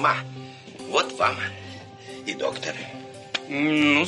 [0.00, 0.16] Ма,
[0.88, 1.36] вот вам
[2.24, 2.74] и доктор.
[3.50, 4.06] ну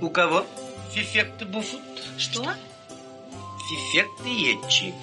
[0.00, 0.46] у кого
[0.94, 1.82] фифекты буфут?
[2.16, 2.54] Что?
[3.68, 4.94] Фифекты етчи.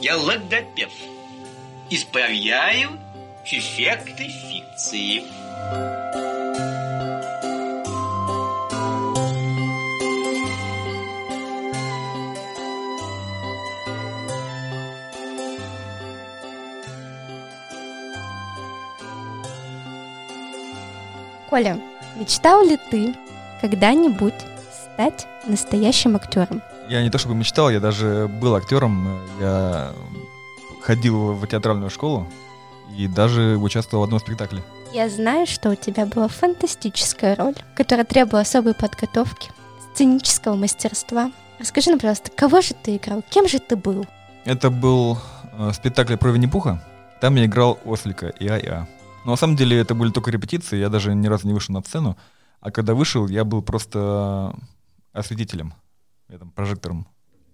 [0.00, 0.88] Я логопед.
[1.90, 2.98] Исправляю
[3.44, 5.24] фифекты фикции.
[21.54, 21.78] Коля,
[22.16, 23.14] мечтал ли ты
[23.60, 24.34] когда-нибудь
[24.72, 26.62] стать настоящим актером?
[26.88, 29.20] Я не то чтобы мечтал, я даже был актером.
[29.38, 29.92] Я
[30.82, 32.26] ходил в театральную школу
[32.98, 34.64] и даже участвовал в одном спектакле.
[34.92, 39.52] Я знаю, что у тебя была фантастическая роль, которая требовала особой подготовки,
[39.92, 41.30] сценического мастерства.
[41.60, 43.22] Расскажи нам, пожалуйста, кого же ты играл?
[43.30, 44.06] Кем же ты был?
[44.44, 45.18] Это был
[45.56, 46.84] э, спектакль про Винни-Пуха.
[47.20, 48.88] Там я играл Ослика и А.Я.
[49.24, 51.82] Но на самом деле это были только репетиции, я даже ни разу не вышел на
[51.82, 52.16] сцену.
[52.60, 54.54] А когда вышел, я был просто
[55.12, 55.74] осветителем,
[56.28, 57.06] этом прожектором.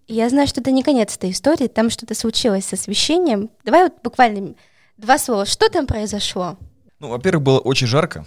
[0.09, 3.51] Я знаю, что это не конец этой истории, там что-то случилось с освещением.
[3.65, 4.55] Давай вот буквально
[4.97, 5.47] два слова.
[5.47, 6.59] Что там произошло?
[6.99, 8.27] Ну, во-первых, было очень жарко.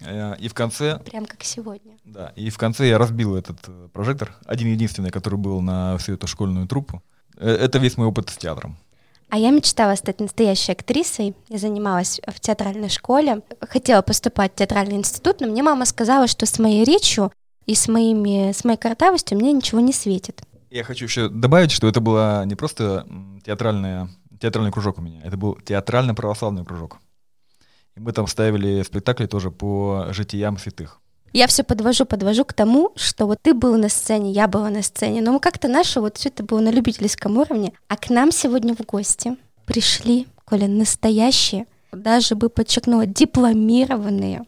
[0.00, 0.98] Э, и в конце...
[1.00, 1.96] Прям как сегодня.
[2.04, 6.26] Да, и в конце я разбил этот э, прожектор, один-единственный, который был на всю эту
[6.26, 7.02] школьную труппу.
[7.36, 8.76] Э, это весь мой опыт с театром.
[9.32, 11.34] А я мечтала стать настоящей актрисой.
[11.48, 13.40] Я занималась в театральной школе.
[13.62, 17.32] Хотела поступать в театральный институт, но мне мама сказала, что с моей речью
[17.64, 20.42] и с, моими, с моей картавостью мне ничего не светит.
[20.68, 23.06] Я хочу еще добавить, что это была не просто
[23.42, 26.98] театральная, театральный кружок у меня, это был театрально-православный кружок.
[27.96, 31.00] И мы там ставили спектакли тоже по житиям святых.
[31.32, 34.82] Я все подвожу, подвожу к тому, что вот ты был на сцене, я была на
[34.82, 38.30] сцене, но мы как-то наше вот все это было на любительском уровне, а к нам
[38.32, 44.44] сегодня в гости пришли, Коля, настоящие, даже бы подчеркнула, дипломированные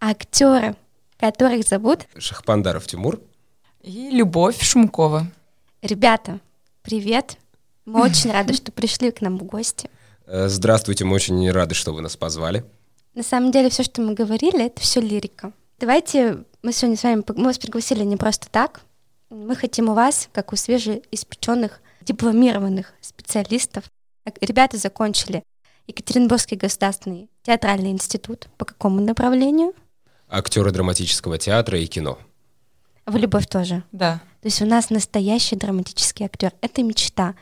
[0.00, 0.76] актеры,
[1.18, 3.20] которых зовут Шахпандаров Тимур
[3.82, 5.26] и Любовь Шумкова.
[5.82, 6.40] Ребята,
[6.82, 7.36] привет!
[7.84, 9.90] Мы очень рады, что пришли к нам в гости.
[10.26, 12.64] Э, здравствуйте, мы очень рады, что вы нас позвали.
[13.14, 15.52] На самом деле все, что мы говорили, это все лирика.
[15.78, 18.82] Давайте мы сегодня с вами, мы вас пригласили не просто так.
[19.30, 23.84] Мы хотим у вас, как у свежеиспеченных, дипломированных специалистов.
[24.40, 25.42] Ребята закончили
[25.86, 28.48] Екатеринбургский государственный театральный институт.
[28.58, 29.74] По какому направлению?
[30.28, 32.18] Актеры драматического театра и кино.
[33.06, 33.82] В любовь тоже?
[33.90, 34.20] Да.
[34.40, 36.52] То есть у нас настоящий драматический актер.
[36.60, 37.34] Это мечта.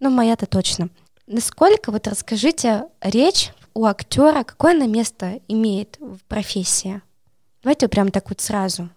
[0.00, 0.90] Ну, моя-то точно.
[1.26, 7.00] Насколько, вот расскажите, речь у актера, какое она место имеет в профессии?
[7.62, 8.88] Давайте прям так вот сразу.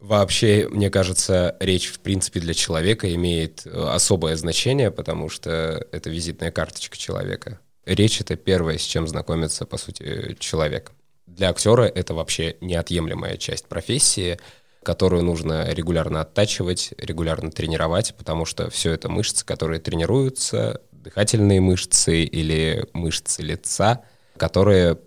[0.00, 6.08] Вообще, мне кажется, речь, в принципе, для человека имеет э, особое значение, потому что это
[6.08, 7.60] визитная карточка человека.
[7.84, 10.92] Речь— это первое, с чем знакомится, по сути, человек.
[11.26, 14.38] Для актера это вообще неотъемлемая часть профессии,
[14.82, 22.24] которую нужно регулярно оттачивать, регулярно тренировать, потому что все это мышцы, которые тренируются, дыхательные мышцы
[22.24, 24.02] или мышцы лица,
[24.36, 24.98] которые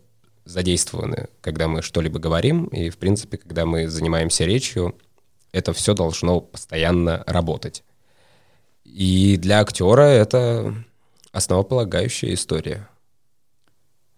[0.46, 4.96] задействованы, когда мы что-либо говорим, и, в принципе, когда мы занимаемся речью,
[5.52, 7.84] это все должно постоянно работать.
[8.84, 10.74] И для актера это
[11.31, 12.88] основополагающая история.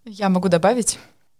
[0.05, 0.99] Я могу добавить?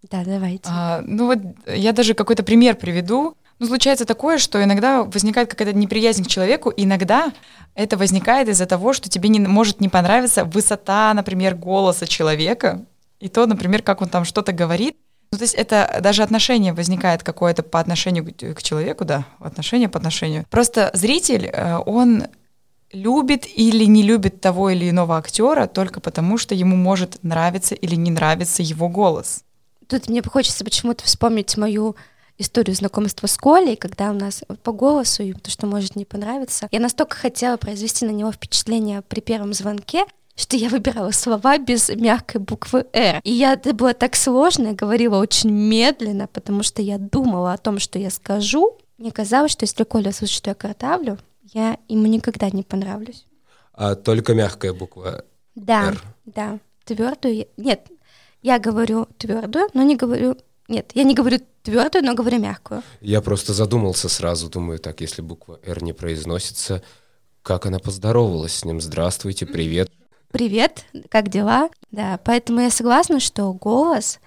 [0.09, 0.63] Да, давайте.
[0.67, 3.37] А, ну вот я даже какой-то пример приведу.
[3.59, 7.31] Ну, случается такое, что иногда возникает какая-то неприязнь к человеку, иногда
[7.75, 12.85] это возникает из-за того, что тебе не, может не понравиться высота, например, голоса человека,
[13.19, 14.97] и то, например, как он там что-то говорит.
[15.31, 19.97] Ну, то есть это даже отношение возникает какое-то по отношению к, человеку, да, отношение по
[19.97, 20.45] отношению.
[20.49, 22.25] Просто зритель, э, он
[22.91, 27.95] любит или не любит того или иного актера только потому, что ему может нравиться или
[27.95, 29.43] не нравиться его голос.
[29.87, 31.95] Тут мне хочется почему-то вспомнить мою
[32.37, 36.67] историю знакомства с Колей, когда у нас по голосу и то, что может не понравиться.
[36.71, 40.05] Я настолько хотела произвести на него впечатление при первом звонке,
[40.35, 43.21] что я выбирала слова без мягкой буквы «Р».
[43.23, 47.57] И я, это было так сложно, я говорила очень медленно, потому что я думала о
[47.57, 48.77] том, что я скажу.
[48.97, 53.25] Мне казалось, что если Коля слышит, что я картавлю, я ему никогда не понравлюсь.
[53.73, 55.25] А только мягкая буква
[55.55, 56.01] Да, «Р».
[56.25, 56.59] да.
[56.85, 57.47] Твердую.
[57.55, 57.87] Нет,
[58.41, 60.35] я говорю твердую, но не говорю
[60.67, 62.83] нет, я не говорю твердую, но говорю мягкую.
[63.01, 66.83] Я просто задумался сразу, думаю, так, если буква «Р» не произносится,
[67.41, 68.79] как она поздоровалась с ним?
[68.79, 69.91] Здравствуйте, привет.
[70.31, 71.69] Привет, как дела?
[71.91, 74.19] Да, поэтому я согласна, что голос,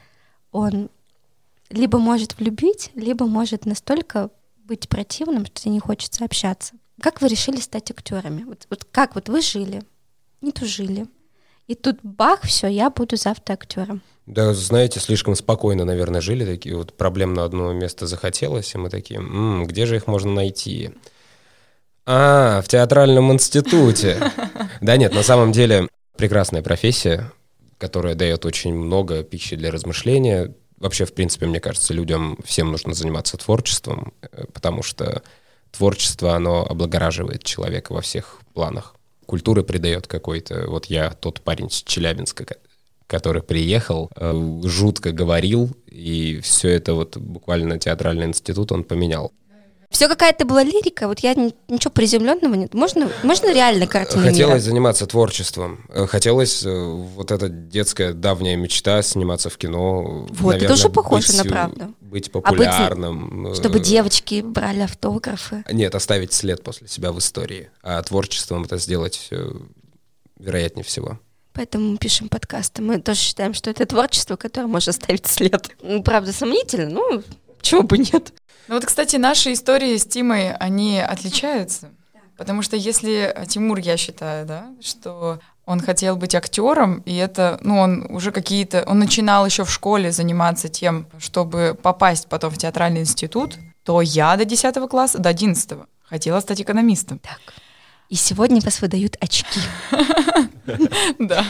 [0.53, 0.91] он
[1.71, 4.31] либо может влюбить, либо может настолько
[4.65, 6.75] быть противным, что тебе не хочется общаться.
[7.01, 8.45] Как вы решили стать актерами?
[8.45, 9.83] Вот, вот как вот вы жили,
[10.41, 11.07] не тужили,
[11.67, 14.03] И тут бах, все, я буду завтра актером.
[14.27, 16.77] Да, знаете, слишком спокойно, наверное, жили такие.
[16.77, 20.91] Вот проблем на одно место захотелось, и мы такие, «М, где же их можно найти?
[22.05, 24.33] А, в театральном институте.
[24.81, 25.89] Да нет, на самом деле
[26.19, 27.33] прекрасная профессия,
[27.79, 30.55] которая дает очень много пищи для размышления.
[30.79, 35.23] Вообще, в принципе, мне кажется, людям всем нужно заниматься творчеством, э, потому что
[35.71, 38.95] творчество, оно облагораживает человека во всех планах.
[39.25, 40.67] Культуры придает какой-то...
[40.69, 42.45] Вот я тот парень с Челябинска,
[43.07, 49.33] который приехал, э, жутко говорил, и все это вот буквально театральный институт он поменял.
[49.89, 52.75] Все какая-то была лирика, вот я ни- ничего приземленного нет.
[52.75, 54.59] Можно, можно реально картину Хотелось мира?
[54.71, 55.87] заниматься творчеством.
[55.91, 56.69] Э, Хотелось э,
[57.15, 60.27] вот эта детская давняя мечта сниматься в кино.
[60.29, 61.85] Вот, это наверное, уже похоже быть, на правду.
[62.01, 63.47] Быть быть- популярным.
[63.47, 65.65] э, Чтобы девочки брали автографы.
[65.73, 67.71] Нет, оставить след после себя в истории.
[67.85, 69.31] А творчеством это сделать
[70.39, 71.21] вероятнее всего.
[71.57, 72.83] Поэтому мы пишем подкасты.
[72.83, 75.71] Мы тоже считаем, что это творчество, которое может оставить след.
[75.83, 77.23] Ну, правда, сомнительно, ну,
[77.63, 78.35] чего бы нет.
[78.69, 81.89] Ну вот, кстати, наши истории с Тимой, они отличаются.
[82.37, 87.79] Потому что если Тимур, я считаю, да, что он хотел быть актером, и это, ну,
[87.79, 93.01] он уже какие-то, он начинал еще в школе заниматься тем, чтобы попасть потом в театральный
[93.01, 97.19] институт, то я до 10 класса, до 11 хотела стать экономистом.
[97.19, 97.41] Так.
[98.09, 99.61] И сегодня вас выдают очки.
[101.19, 101.45] Да.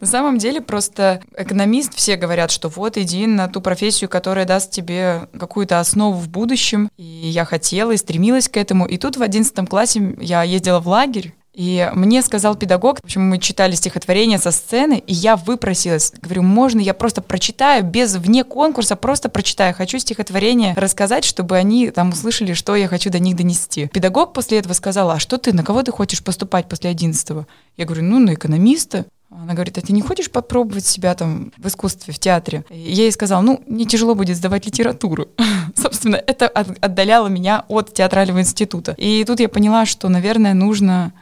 [0.00, 4.70] На самом деле просто экономист, все говорят, что вот иди на ту профессию, которая даст
[4.70, 6.88] тебе какую-то основу в будущем.
[6.96, 8.86] И я хотела и стремилась к этому.
[8.86, 13.28] И тут в одиннадцатом классе я ездила в лагерь, и мне сказал педагог, в общем,
[13.28, 16.12] мы читали стихотворение со сцены, и я выпросилась.
[16.22, 19.74] Говорю, можно я просто прочитаю, без вне конкурса, просто прочитаю.
[19.74, 23.88] Хочу стихотворение рассказать, чтобы они там услышали, что я хочу до них донести.
[23.88, 27.48] Педагог после этого сказал, а что ты, на кого ты хочешь поступать после одиннадцатого?
[27.76, 29.06] Я говорю, ну, на экономиста.
[29.28, 32.64] Она говорит, а ты не хочешь попробовать себя там в искусстве, в театре?
[32.70, 35.26] И я ей сказала, ну, мне тяжело будет сдавать литературу.
[35.74, 38.94] Собственно, это от- отдаляло меня от театрального института.
[38.96, 41.12] И тут я поняла, что, наверное, нужно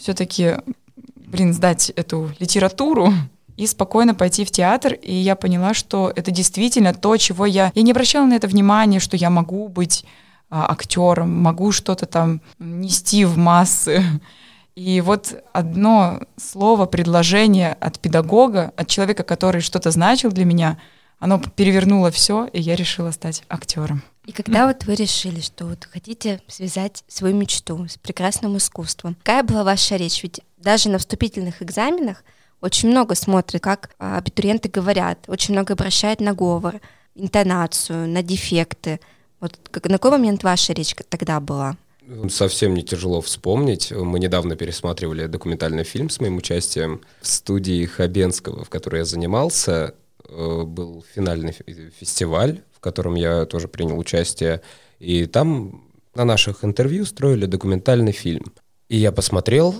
[0.00, 0.56] все-таки,
[1.16, 3.12] блин, сдать эту литературу
[3.56, 4.94] и спокойно пойти в театр.
[4.94, 7.70] И я поняла, что это действительно то, чего я...
[7.74, 10.04] Я не обращала на это внимания, что я могу быть
[10.48, 14.02] а, актером, могу что-то там нести в массы.
[14.74, 20.78] И вот одно слово, предложение от педагога, от человека, который что-то значил для меня,
[21.18, 24.02] оно перевернуло все, и я решила стать актером.
[24.30, 29.42] И когда вот вы решили, что вот хотите связать свою мечту с прекрасным искусством, какая
[29.42, 30.22] была ваша речь?
[30.22, 32.22] Ведь даже на вступительных экзаменах
[32.60, 36.80] очень много смотрят, как а, абитуриенты говорят, очень много обращают на говор,
[37.16, 39.00] интонацию, на дефекты.
[39.40, 41.76] Вот как, на какой момент ваша речь тогда была?
[42.28, 43.90] Совсем не тяжело вспомнить.
[43.90, 49.96] Мы недавно пересматривали документальный фильм с моим участием в студии Хабенского, в которой я занимался.
[50.28, 54.62] Э, Был финальный фе- фестиваль, в котором я тоже принял участие.
[55.00, 55.84] И там
[56.14, 58.54] на наших интервью строили документальный фильм.
[58.88, 59.74] И я посмотрел,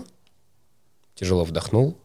[1.14, 1.96] тяжело вдохнул,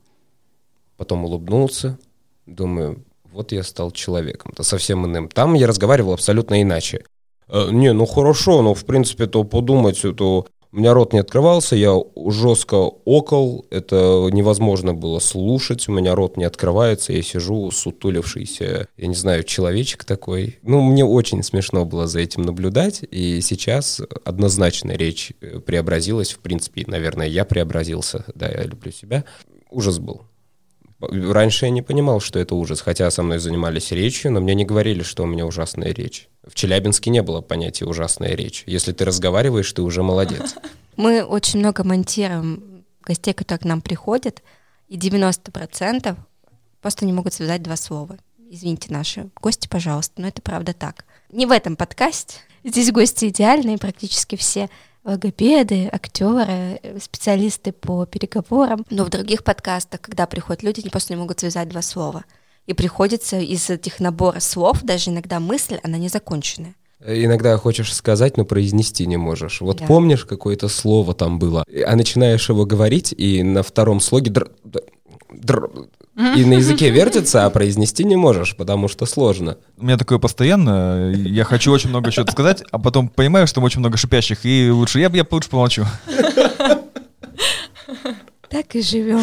[0.96, 2.00] потом улыбнулся,
[2.46, 5.28] думаю, вот я стал человеком-то совсем иным.
[5.28, 7.04] Там я разговаривал абсолютно иначе.
[7.50, 11.78] Э, Не, ну хорошо, но в принципе, то подумать, то у меня рот не открывался,
[11.78, 18.90] я жестко окол, это невозможно было слушать, у меня рот не открывается, я сижу сутулившийся,
[18.98, 20.60] я не знаю, человечек такой.
[20.64, 26.40] Ну, мне очень смешно было за этим наблюдать, и сейчас однозначно речь э, преобразилась, в
[26.40, 29.24] принципе, наверное, я преобразился, да, я люблю себя.
[29.72, 30.24] Ужас был.
[31.00, 34.66] Раньше я не понимал, что это ужас, хотя со мной занимались речью, но мне не
[34.66, 36.30] говорили, что у меня ужасная речь.
[36.48, 38.64] В Челябинске не было понятия ужасная речь.
[38.66, 40.56] Если ты разговариваешь, ты уже молодец.
[40.98, 44.42] Мы очень много монтируем гостей, которые к нам приходят,
[44.88, 46.16] и 90%
[46.82, 48.18] просто не могут связать два слова.
[48.50, 51.06] Извините, наши гости, пожалуйста, но это правда так.
[51.32, 52.38] Не в этом подкасте.
[52.64, 54.70] Здесь гости идеальные, практически все
[55.06, 58.86] логопеды, актеры, э, специалисты по переговорам.
[58.90, 62.26] Но в других подкастах, когда приходят люди, они просто не могут связать два слова.
[62.66, 66.74] И приходится из этих набора слов, даже иногда мысль, она не законченная.
[67.06, 69.62] Иногда хочешь сказать, но произнести не можешь.
[69.62, 69.86] Вот Да.
[69.86, 74.84] помнишь, какое-то слово там было, а начинаешь его говорить, и на втором слоге др- др-
[75.32, 75.88] др-
[76.36, 79.58] и на языке вертится, а произнести не можешь, потому что сложно.
[79.78, 81.12] У меня такое постоянно.
[81.14, 84.70] Я хочу очень много что-то сказать, а потом понимаю, что там очень много шипящих, и
[84.72, 85.86] лучше я, я лучше помолчу.
[88.50, 89.22] Так и живем.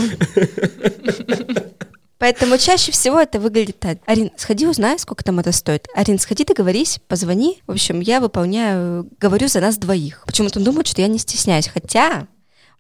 [2.19, 3.99] Поэтому чаще всего это выглядит так.
[4.07, 5.89] Арин, сходи, узнай, сколько там это стоит.
[5.97, 7.61] Арин, сходи, договорись, позвони.
[7.67, 10.23] В общем, я выполняю, говорю за нас двоих.
[10.25, 11.67] Почему-то он думает, что я не стесняюсь.
[11.67, 12.29] Хотя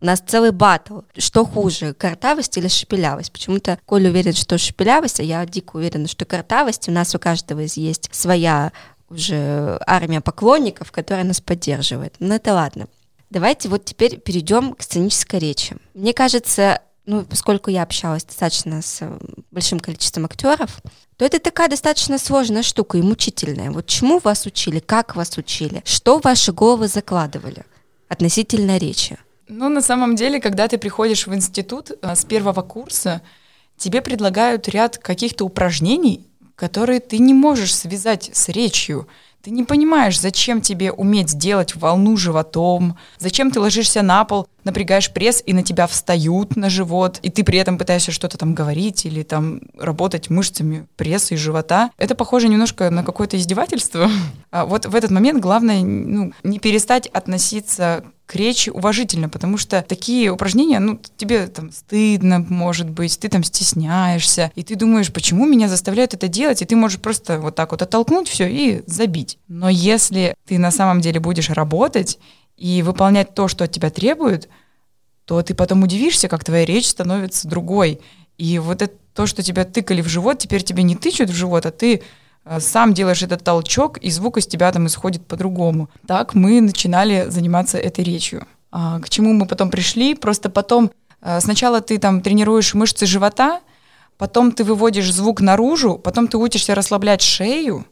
[0.02, 1.02] У нас целый батл.
[1.16, 3.30] Что хуже, картавость или шепелявость?
[3.30, 6.88] Почему-то Коля уверен, что шепелявость, а я дико уверена, что картавость.
[6.88, 8.72] У нас у каждого есть своя
[9.08, 12.16] уже армия поклонников, которая нас поддерживает.
[12.18, 12.88] Но это ладно.
[13.30, 15.76] Давайте вот теперь перейдем к сценической речи.
[15.94, 19.18] Мне кажется, ну, поскольку я общалась достаточно с э,
[19.52, 20.82] большим количеством актеров,
[21.16, 23.70] то это такая достаточно сложная штука и мучительная.
[23.70, 27.64] Вот чему вас учили, как вас учили, что ваши головы закладывали
[28.08, 29.16] относительно речи?
[29.54, 33.20] Ну, на самом деле, когда ты приходишь в институт э, с первого курса,
[33.76, 39.06] тебе предлагают ряд каких-то упражнений, которые ты не можешь связать с речью.
[39.42, 45.12] Ты не понимаешь, зачем тебе уметь делать волну животом, зачем ты ложишься на пол, напрягаешь
[45.12, 49.04] пресс, и на тебя встают на живот, и ты при этом пытаешься что-то там говорить
[49.04, 51.90] или там работать мышцами пресса и живота.
[51.98, 54.08] Это похоже немножко на какое-то издевательство.
[54.50, 59.84] А вот в этот момент главное ну, не перестать относиться к речи уважительно, потому что
[59.86, 65.46] такие упражнения, ну, тебе там стыдно, может быть, ты там стесняешься, и ты думаешь, почему
[65.46, 69.38] меня заставляют это делать, и ты можешь просто вот так вот оттолкнуть все и забить.
[69.48, 72.18] Но если ты на самом деле будешь работать
[72.56, 74.48] и выполнять то, что от тебя требуют,
[75.26, 78.00] то ты потом удивишься, как твоя речь становится другой.
[78.38, 81.66] И вот это то, что тебя тыкали в живот, теперь тебе не тычут в живот,
[81.66, 82.02] а ты
[82.58, 85.88] сам делаешь этот толчок, и звук из тебя там исходит по-другому.
[86.06, 88.46] Так мы начинали заниматься этой речью.
[88.70, 90.14] А, к чему мы потом пришли?
[90.14, 93.60] Просто потом э, сначала ты там тренируешь мышцы живота,
[94.16, 97.86] потом ты выводишь звук наружу, потом ты учишься расслаблять шею,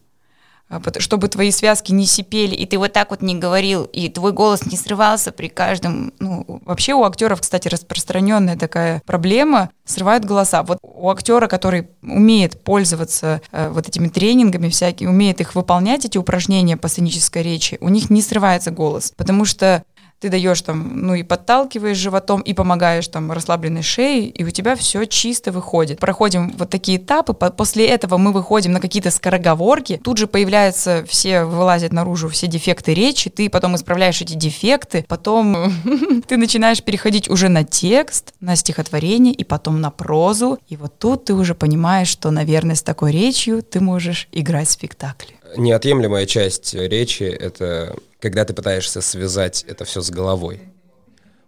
[0.99, 4.67] чтобы твои связки не сипели, и ты вот так вот не говорил, и твой голос
[4.67, 6.13] не срывался при каждом...
[6.19, 10.63] Ну, вообще у актеров, кстати, распространенная такая проблема, срывают голоса.
[10.63, 16.19] Вот у актера, который умеет пользоваться э, вот этими тренингами всякими, умеет их выполнять, эти
[16.19, 19.83] упражнения по сценической речи, у них не срывается голос, потому что
[20.21, 24.77] ты даешь там, ну и подталкиваешь животом, и помогаешь там расслабленной шее, и у тебя
[24.77, 25.99] все чисто выходит.
[25.99, 31.45] Проходим вот такие этапы, после этого мы выходим на какие-то скороговорки, тут же появляются все,
[31.45, 35.73] вылазят наружу все дефекты речи, ты потом исправляешь эти дефекты, потом
[36.29, 41.25] ты начинаешь переходить уже на текст, на стихотворение, и потом на прозу, и вот тут
[41.25, 45.40] ты уже понимаешь, что, наверное, с такой речью ты можешь играть в спектакле.
[45.57, 50.61] Неотъемлемая часть речи— это когда ты пытаешься связать это все с головой.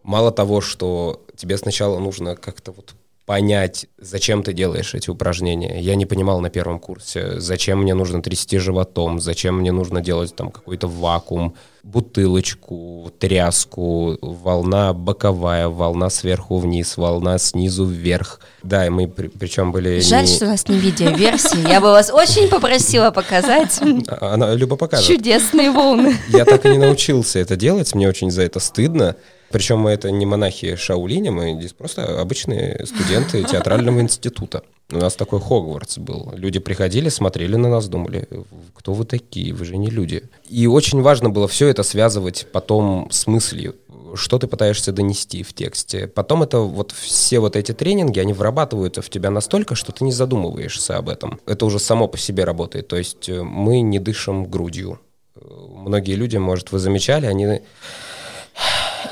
[0.02, 2.94] Мало того, что тебе сначала нужно как-то вот
[3.32, 5.80] понять, зачем ты делаешь эти упражнения.
[5.80, 10.36] Я не понимал на первом курсе, зачем мне нужно трясти животом, зачем мне нужно делать
[10.36, 18.40] там какой-то вакуум, бутылочку, тряску, волна боковая, волна сверху вниз, волна снизу вверх.
[18.62, 20.00] Да, и мы при, причем были...
[20.00, 20.30] Жаль, не...
[20.30, 21.66] что у нас не видеоверсия.
[21.66, 23.80] Я бы вас очень попросила показать.
[24.20, 25.16] Она Люба показывает.
[25.18, 26.18] Чудесные волны.
[26.28, 29.16] Я так и не научился это делать, мне очень за это стыдно.
[29.52, 34.62] Причем мы это не монахи Шаулиня, мы здесь просто обычные студенты театрального института.
[34.90, 36.32] У нас такой Хогвартс был.
[36.34, 38.28] Люди приходили, смотрели на нас, думали,
[38.74, 40.24] кто вы такие, вы же не люди.
[40.48, 43.74] И очень важно было все это связывать потом с мыслью,
[44.14, 46.06] что ты пытаешься донести в тексте.
[46.06, 50.12] Потом это вот все вот эти тренинги, они вырабатываются в тебя настолько, что ты не
[50.12, 51.40] задумываешься об этом.
[51.46, 52.88] Это уже само по себе работает.
[52.88, 55.00] То есть э, мы не дышим грудью.
[55.36, 57.62] Э, многие люди, может, вы замечали, они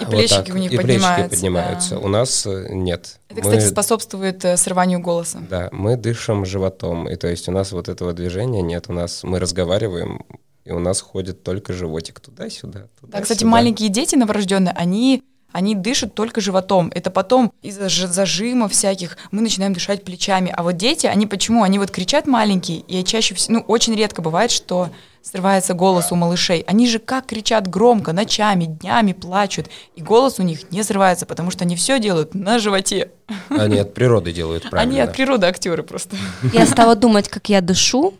[0.01, 1.29] и плечики вот у них и поднимаются.
[1.29, 1.95] плечики поднимаются.
[1.97, 2.01] Да.
[2.01, 3.21] У нас э, нет.
[3.29, 3.71] Это, кстати, мы...
[3.71, 5.39] способствует э, срыванию голоса.
[5.49, 7.09] Да, мы дышим животом.
[7.09, 8.87] И то есть у нас вот этого движения нет.
[8.89, 10.25] У нас мы разговариваем,
[10.65, 12.89] и у нас ходит только животик туда-сюда.
[13.01, 16.91] Туда, да, кстати, маленькие дети новорожденные, они они дышат только животом.
[16.95, 20.53] Это потом из-за зажимов всяких мы начинаем дышать плечами.
[20.57, 21.63] А вот дети, они почему?
[21.63, 24.91] Они вот кричат маленькие, и чаще всего, ну, очень редко бывает, что
[25.23, 26.65] срывается голос у малышей.
[26.67, 31.51] Они же как кричат громко, ночами, днями плачут, и голос у них не срывается, потому
[31.51, 33.11] что они все делают на животе.
[33.49, 34.81] Они от природы делают правильно.
[34.93, 36.17] Они от природы актеры просто.
[36.53, 38.15] Я стала думать, как я дышу,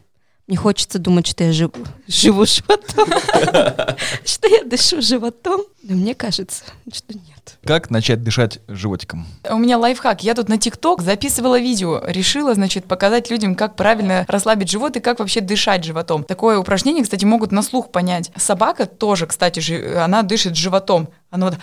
[0.51, 1.73] не хочется думать, что я живу,
[2.09, 3.07] живу животом,
[4.25, 7.57] что я дышу животом, но мне кажется, что нет.
[7.65, 9.27] Как начать дышать животиком?
[9.49, 10.23] У меня лайфхак.
[10.23, 12.03] Я тут на ТикТок записывала видео.
[12.07, 16.25] Решила, значит, показать людям, как правильно расслабить живот и как вообще дышать животом.
[16.25, 18.31] Такое упражнение, кстати, могут на слух понять.
[18.37, 21.09] Собака тоже, кстати, она дышит животом.
[21.31, 21.59] Она вот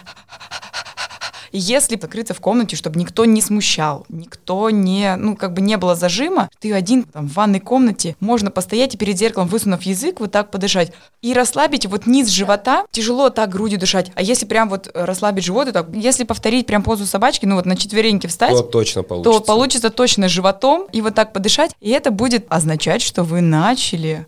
[1.51, 5.95] если закрыться в комнате, чтобы никто не смущал, никто не, ну, как бы не было
[5.95, 10.31] зажима, ты один там, в ванной комнате, можно постоять и перед зеркалом, высунув язык, вот
[10.31, 10.91] так подышать.
[11.21, 14.11] И расслабить вот низ живота, тяжело так грудью дышать.
[14.15, 17.75] А если прям вот расслабить живот, то если повторить прям позу собачки, ну вот на
[17.75, 19.39] четвереньки встать, то точно получится.
[19.39, 21.71] То получится точно животом и вот так подышать.
[21.81, 24.25] И это будет означать, что вы начали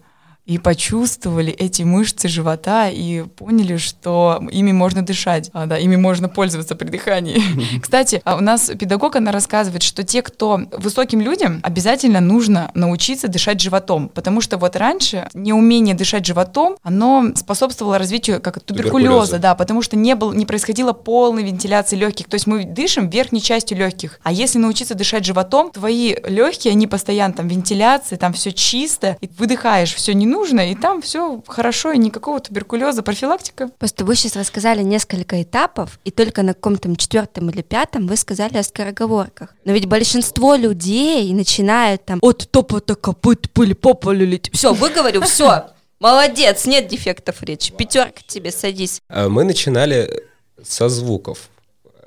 [0.50, 6.28] и почувствовали эти мышцы живота и поняли, что ими можно дышать, а, да, ими можно
[6.28, 7.40] пользоваться при дыхании.
[7.80, 13.28] Кстати, а у нас педагог, она рассказывает, что те, кто высоким людям, обязательно нужно научиться
[13.28, 19.38] дышать животом, потому что вот раньше неумение дышать животом, оно способствовало развитию как туберкулеза, Туберкулеза.
[19.38, 23.42] да, потому что не, был, не происходило полной вентиляции легких, то есть мы дышим верхней
[23.42, 28.52] частью легких, а если научиться дышать животом, твои легкие, они постоянно там вентиляции, там все
[28.52, 33.70] чисто, и выдыхаешь все не нужно, и там все хорошо, и никакого туберкулеза, профилактика.
[33.80, 38.58] Просто вы сейчас рассказали несколько этапов, и только на каком-то четвертом или пятом вы сказали
[38.58, 39.56] о скороговорках.
[39.66, 45.68] Но ведь большинство людей начинают там от топота копыт пыли попали Все, выговорю, все.
[46.00, 47.74] Молодец, нет дефектов речи.
[47.74, 49.02] Пятерка тебе, садись.
[49.10, 50.24] А Мы начинали
[50.64, 51.50] со звуков.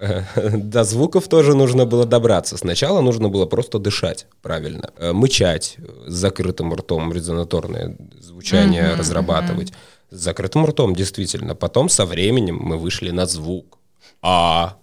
[0.37, 2.57] До звуков тоже нужно было добраться.
[2.57, 9.73] Сначала нужно было просто дышать правильно, Э, мычать с закрытым ртом, резонаторное звучание Мгм, разрабатывать.
[10.11, 11.55] С закрытым ртом, действительно.
[11.55, 13.79] Потом со временем мы вышли на звук.
[14.21, 14.77] А,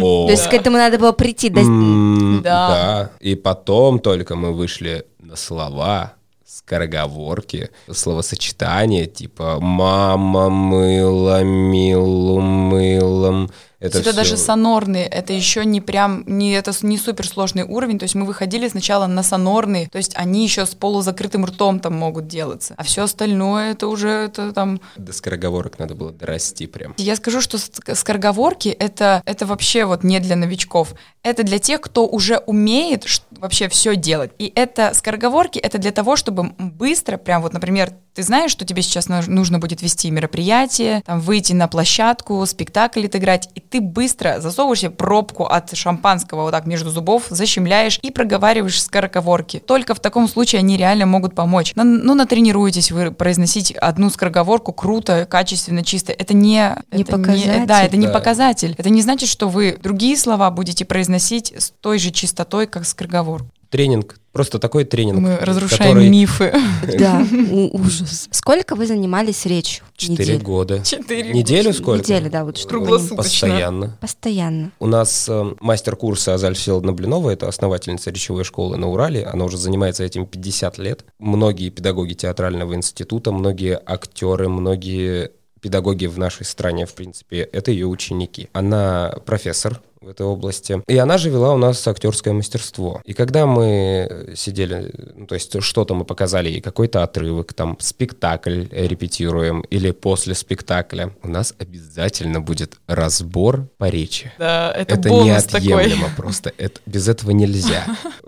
[0.00, 0.26] о.
[0.26, 1.50] То есть к этому надо было прийти.
[1.50, 2.42] Да.
[2.42, 3.10] Да.
[3.20, 6.14] И потом только мы вышли на слова,
[6.46, 13.50] скороговорки, словосочетания типа «мама мыла, милу мылом».
[13.80, 18.04] Это, Это, всё- даже сонорные, это еще не прям, не, это не суперсложный уровень, то
[18.04, 22.26] есть мы выходили сначала на сонорные, то есть они еще с полузакрытым ртом там могут
[22.28, 26.94] делаться, а все остальное это уже это там До скороговорок надо было дорасти прям.
[26.98, 30.94] Я скажу, что ск- скороговорки это, это вообще вот не для новичков.
[31.22, 34.30] Это для тех, кто уже умеет вообще все делать.
[34.38, 38.82] И это скороговорки это для того, чтобы быстро, прям вот, например, ты знаешь, что тебе
[38.82, 44.38] сейчас нуж- нужно будет вести мероприятие, там выйти на площадку, спектакль отыграть, и ты быстро
[44.38, 49.58] засовываешь себе пробку от шампанского вот так между зубов, защемляешь и проговариваешь скороговорки.
[49.58, 51.72] Только в таком случае они реально могут помочь.
[51.74, 56.12] Ну, ну натренируйтесь вы произносить одну скороговорку круто, качественно, чисто.
[56.12, 56.76] Это не...
[56.92, 57.66] Не это показатель.
[57.66, 58.12] да, это не Да.
[58.12, 58.76] показатель.
[58.78, 63.48] Это не значит, что вы другие слова будете произносить с той же чистотой, как скороговорку.
[63.74, 65.18] Тренинг, просто такой тренинг.
[65.18, 66.54] Мы разрушаем который мифы.
[66.96, 67.26] Да,
[67.72, 68.28] ужас.
[68.30, 69.84] Сколько вы занимались речью?
[69.96, 70.84] Четыре года.
[70.84, 72.04] Четыре Неделю сколько?
[72.04, 73.16] Неделю, да, вот что Круглосуточно.
[73.16, 73.98] Постоянно.
[74.00, 74.70] Постоянно.
[74.78, 79.56] У нас э, мастер-курсы Азаль Всеволодовна Блинова, это основательница речевой школы на Урале, она уже
[79.56, 81.04] занимается этим 50 лет.
[81.18, 87.88] Многие педагоги театрального института, многие актеры, многие педагоги в нашей стране, в принципе, это ее
[87.88, 88.48] ученики.
[88.52, 90.82] Она профессор в этой области.
[90.86, 93.00] И она же вела у нас актерское мастерство.
[93.04, 98.64] И когда мы сидели, ну, то есть что-то мы показали ей, какой-то отрывок, там, спектакль
[98.70, 104.32] репетируем или после спектакля, у нас обязательно будет разбор по речи.
[104.38, 105.68] Да, это, Это бонус такой.
[105.68, 106.52] неотъемлемо просто.
[106.58, 107.84] Это, без этого нельзя.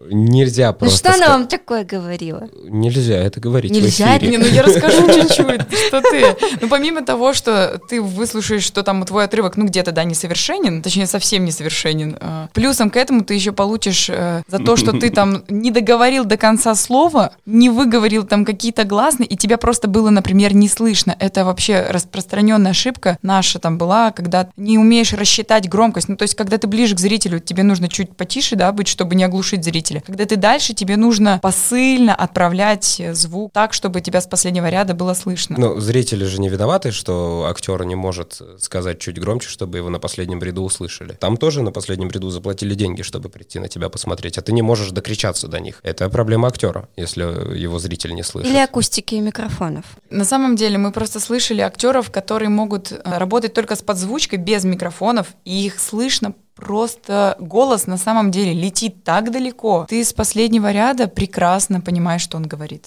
[0.09, 1.13] Нельзя Ну просто...
[1.13, 2.49] что она вам такое говорила?
[2.65, 4.19] Нельзя это говорить Нельзя?
[4.19, 6.37] Не, ну я расскажу чуть-чуть, что ты.
[6.61, 11.07] Ну помимо того, что ты выслушаешь, что там твой отрывок, ну где-то, да, несовершенен, точнее
[11.07, 15.45] совсем несовершенен, э, плюсом к этому ты еще получишь э, за то, что ты там
[15.49, 20.55] не договорил до конца слова, не выговорил там какие-то гласные, и тебя просто было, например,
[20.55, 21.17] не слышно.
[21.19, 26.09] Это вообще распространенная ошибка наша там была, когда не умеешь рассчитать громкость.
[26.09, 29.15] Ну то есть когда ты ближе к зрителю, тебе нужно чуть потише, да, быть, чтобы
[29.15, 30.03] не оглушить зрителя.
[30.07, 35.15] Когда ты дальше, тебе нужно посыльно отправлять звук так, чтобы тебя с последнего ряда было
[35.15, 35.57] слышно.
[35.59, 39.99] Ну, зрители же не виноваты, что актер не может сказать чуть громче, чтобы его на
[39.99, 41.15] последнем ряду услышали.
[41.15, 44.63] Там тоже на последнем ряду заплатили деньги, чтобы прийти на тебя посмотреть, а ты не
[44.63, 45.81] можешь докричаться до них.
[45.83, 47.23] Это проблема актера, если
[47.59, 48.51] его зритель не слышит.
[48.51, 49.85] Или акустики и микрофонов?
[50.11, 54.65] На самом деле мы просто слышали актеров, которые могут э, работать только с подзвучкой, без
[54.65, 59.87] микрофонов, и их слышно просто голос на самом деле летит так далеко.
[59.89, 62.87] Ты с последнего ряда прекрасно понимаешь, что он говорит.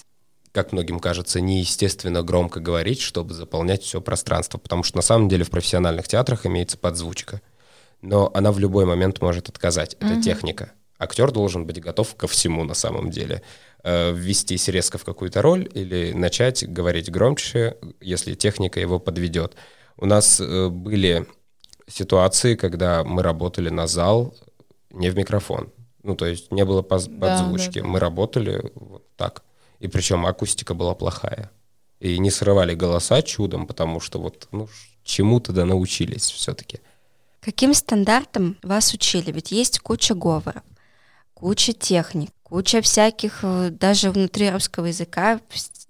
[0.52, 5.44] как многим кажется, неестественно громко говорить, чтобы заполнять все пространство, потому что на самом деле
[5.44, 7.40] в профессиональных театрах имеется подзвучка.
[8.02, 9.94] Но она в любой момент может отказать.
[10.00, 10.72] Это техника.
[10.98, 13.42] Актер должен быть готов ко всему на самом деле.
[13.82, 19.54] Э, Ввестись резко в какую-то роль или начать говорить громче, если техника его подведет.
[19.96, 21.26] У нас э, были
[21.86, 24.34] ситуации, когда мы работали на зал
[24.90, 25.72] не в микрофон.
[26.02, 27.78] Ну, то есть не было поз- подзвучки.
[27.78, 27.86] да, да.
[27.88, 29.42] Мы работали вот так.
[29.78, 31.50] И причем акустика была плохая.
[31.98, 34.68] И не срывали голоса чудом, потому что вот ну,
[35.04, 36.80] чему-то да научились все-таки.
[37.40, 39.32] Каким стандартом вас учили?
[39.32, 40.62] Ведь есть куча говоров,
[41.34, 45.40] куча техник, куча всяких, э, даже внутри русского языка,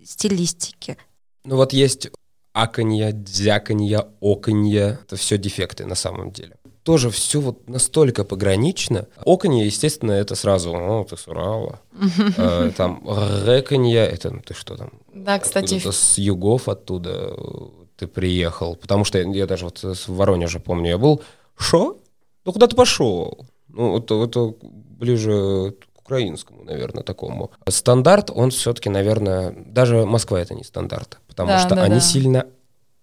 [0.04, 0.96] стилистики.
[1.44, 2.10] Ну вот есть
[2.52, 4.98] аканье, дзяканье, оканье.
[5.02, 6.56] Это все дефекты на самом деле.
[6.82, 9.06] тоже все вот настолько погранично.
[9.26, 11.80] Оконье, естественно, это сразу, о, ты с Урала.
[12.36, 13.02] Э, Там
[13.44, 14.90] рэканье, это ну, ты что там?
[15.14, 18.76] Да, кстати, с югов оттуда э, ты приехал.
[18.76, 21.20] Потому что я даже вот в Воронеже помню, я был,
[21.60, 21.96] шо?
[22.44, 23.46] Ну куда ты пошел?
[23.68, 27.50] Ну это, это ближе к украинскому, наверное, такому.
[27.68, 32.00] Стандарт, он все-таки, наверное, даже Москва это не стандарт, потому Да, что да, они да.
[32.00, 32.46] сильно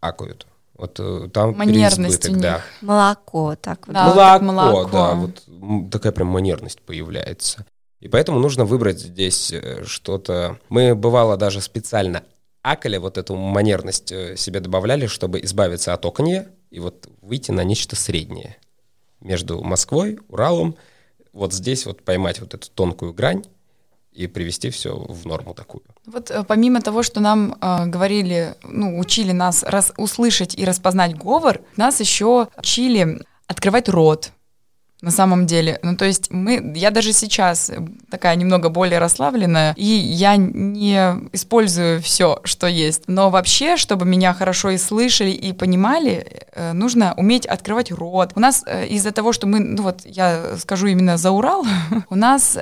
[0.01, 0.45] акают.
[0.73, 2.41] Вот э, там Манерность переизбыток, у них.
[2.41, 2.61] да.
[2.81, 3.93] Молоко, так вот.
[3.93, 4.91] Да, молоко, молоко.
[4.91, 7.65] да, вот такая прям манерность появляется.
[7.99, 10.59] И поэтому нужно выбрать здесь э, что-то.
[10.69, 12.23] Мы, бывало, даже специально
[12.61, 17.63] акали, вот эту манерность э, себе добавляли, чтобы избавиться от оконья и вот выйти на
[17.63, 18.57] нечто среднее
[19.21, 20.75] между Москвой, Уралом.
[21.33, 23.43] Вот здесь вот поймать вот эту тонкую грань
[24.11, 25.83] и привести все в норму такую.
[26.05, 31.15] Вот э, помимо того, что нам э, говорили, ну, учили нас рас- услышать и распознать
[31.15, 34.31] говор, нас еще учили открывать рот.
[34.99, 39.75] На самом деле, ну то есть мы, я даже сейчас э, такая немного более расслабленная,
[39.77, 40.95] и я не
[41.33, 43.03] использую все, что есть.
[43.05, 48.31] Но вообще, чтобы меня хорошо и слышали, и понимали, э, нужно уметь открывать рот.
[48.33, 51.63] У нас э, из-за того, что мы, ну вот я скажу именно за Урал,
[52.09, 52.57] у нас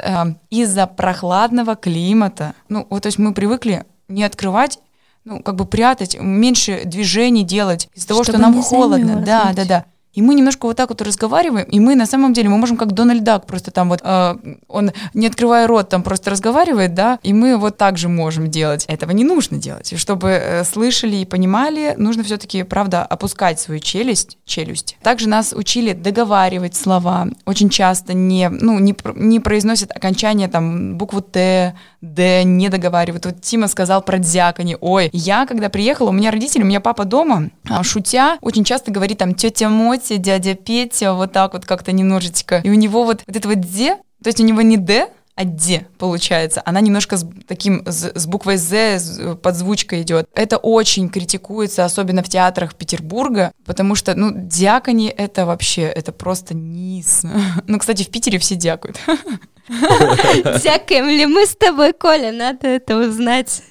[0.49, 4.79] из-за прохладного климата, ну вот то есть мы привыкли не открывать
[5.23, 9.23] ну, как бы прятать, меньше движений делать из-за того, что нам холодно.
[9.25, 9.85] Да, да, да.
[10.15, 12.93] И мы немножко вот так вот разговариваем, и мы на самом деле, мы можем как
[12.93, 14.35] Дональд Дак, просто там вот, э,
[14.67, 18.85] он не открывая рот, там просто разговаривает, да, и мы вот так же можем делать.
[18.85, 19.91] Этого не нужно делать.
[19.91, 24.97] И чтобы э, слышали и понимали, нужно все-таки, правда, опускать свою челюсть, челюсть.
[25.03, 27.27] Также нас учили договаривать слова.
[27.45, 33.25] Очень часто не, ну, не, не произносят окончание там букву Т, Д, не договаривают.
[33.25, 34.77] Вот Тима сказал про дзяканье.
[34.79, 38.91] Ой, я когда приехала, у меня родители, у меня папа дома, а, шутя, очень часто
[38.91, 39.69] говорит там тетя
[40.05, 42.61] Мотя, дядя Петя, вот так вот как-то немножечко.
[42.63, 45.45] И у него вот, вот это вот Д, то есть у него не Д, а
[45.45, 46.61] Д получается.
[46.63, 50.27] Она немножко с таким, с, с буквой З, с подзвучка идет.
[50.35, 56.53] Это очень критикуется, особенно в театрах Петербурга, потому что, ну, дьякони это вообще, это просто
[56.53, 57.23] низ.
[57.67, 58.97] Ну, кстати, в Питере все дякают.
[59.67, 62.31] Дякаем ли мы с тобой, Коля?
[62.31, 63.63] Надо это узнать.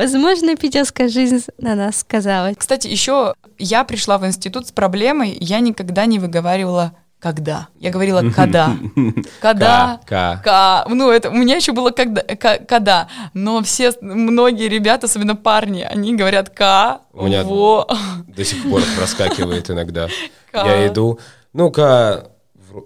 [0.00, 2.56] Возможно, питерская жизнь на нас сказалась.
[2.56, 7.68] Кстати, еще я пришла в институт с проблемой, я никогда не выговаривала когда.
[7.78, 8.72] Я говорила когда.
[9.42, 10.00] Когда.
[10.06, 10.40] Ка.
[10.42, 10.86] Ка.
[10.88, 13.08] Ну, это у меня еще было когда, ка- когда.
[13.34, 17.86] Но все, многие ребята, особенно парни, они говорят ка, У меня- во.
[18.26, 20.08] До сих пор проскакивает иногда.
[20.50, 20.64] Ка.
[20.66, 21.20] Я иду,
[21.52, 22.30] ну-ка,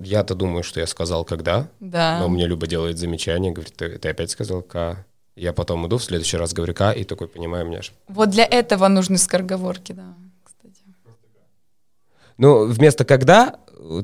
[0.00, 2.18] я-то думаю, что я сказал когда, Да.
[2.18, 5.06] но мне Люба делает замечание, говорит, ты, ты опять сказал «ка».
[5.36, 7.80] Я потом иду, в следующий раз говорю и такой понимаю, меня.
[8.08, 10.14] Вот для этого нужны скороговорки, да.
[10.44, 10.82] Кстати.
[12.38, 13.56] Ну, вместо «когда»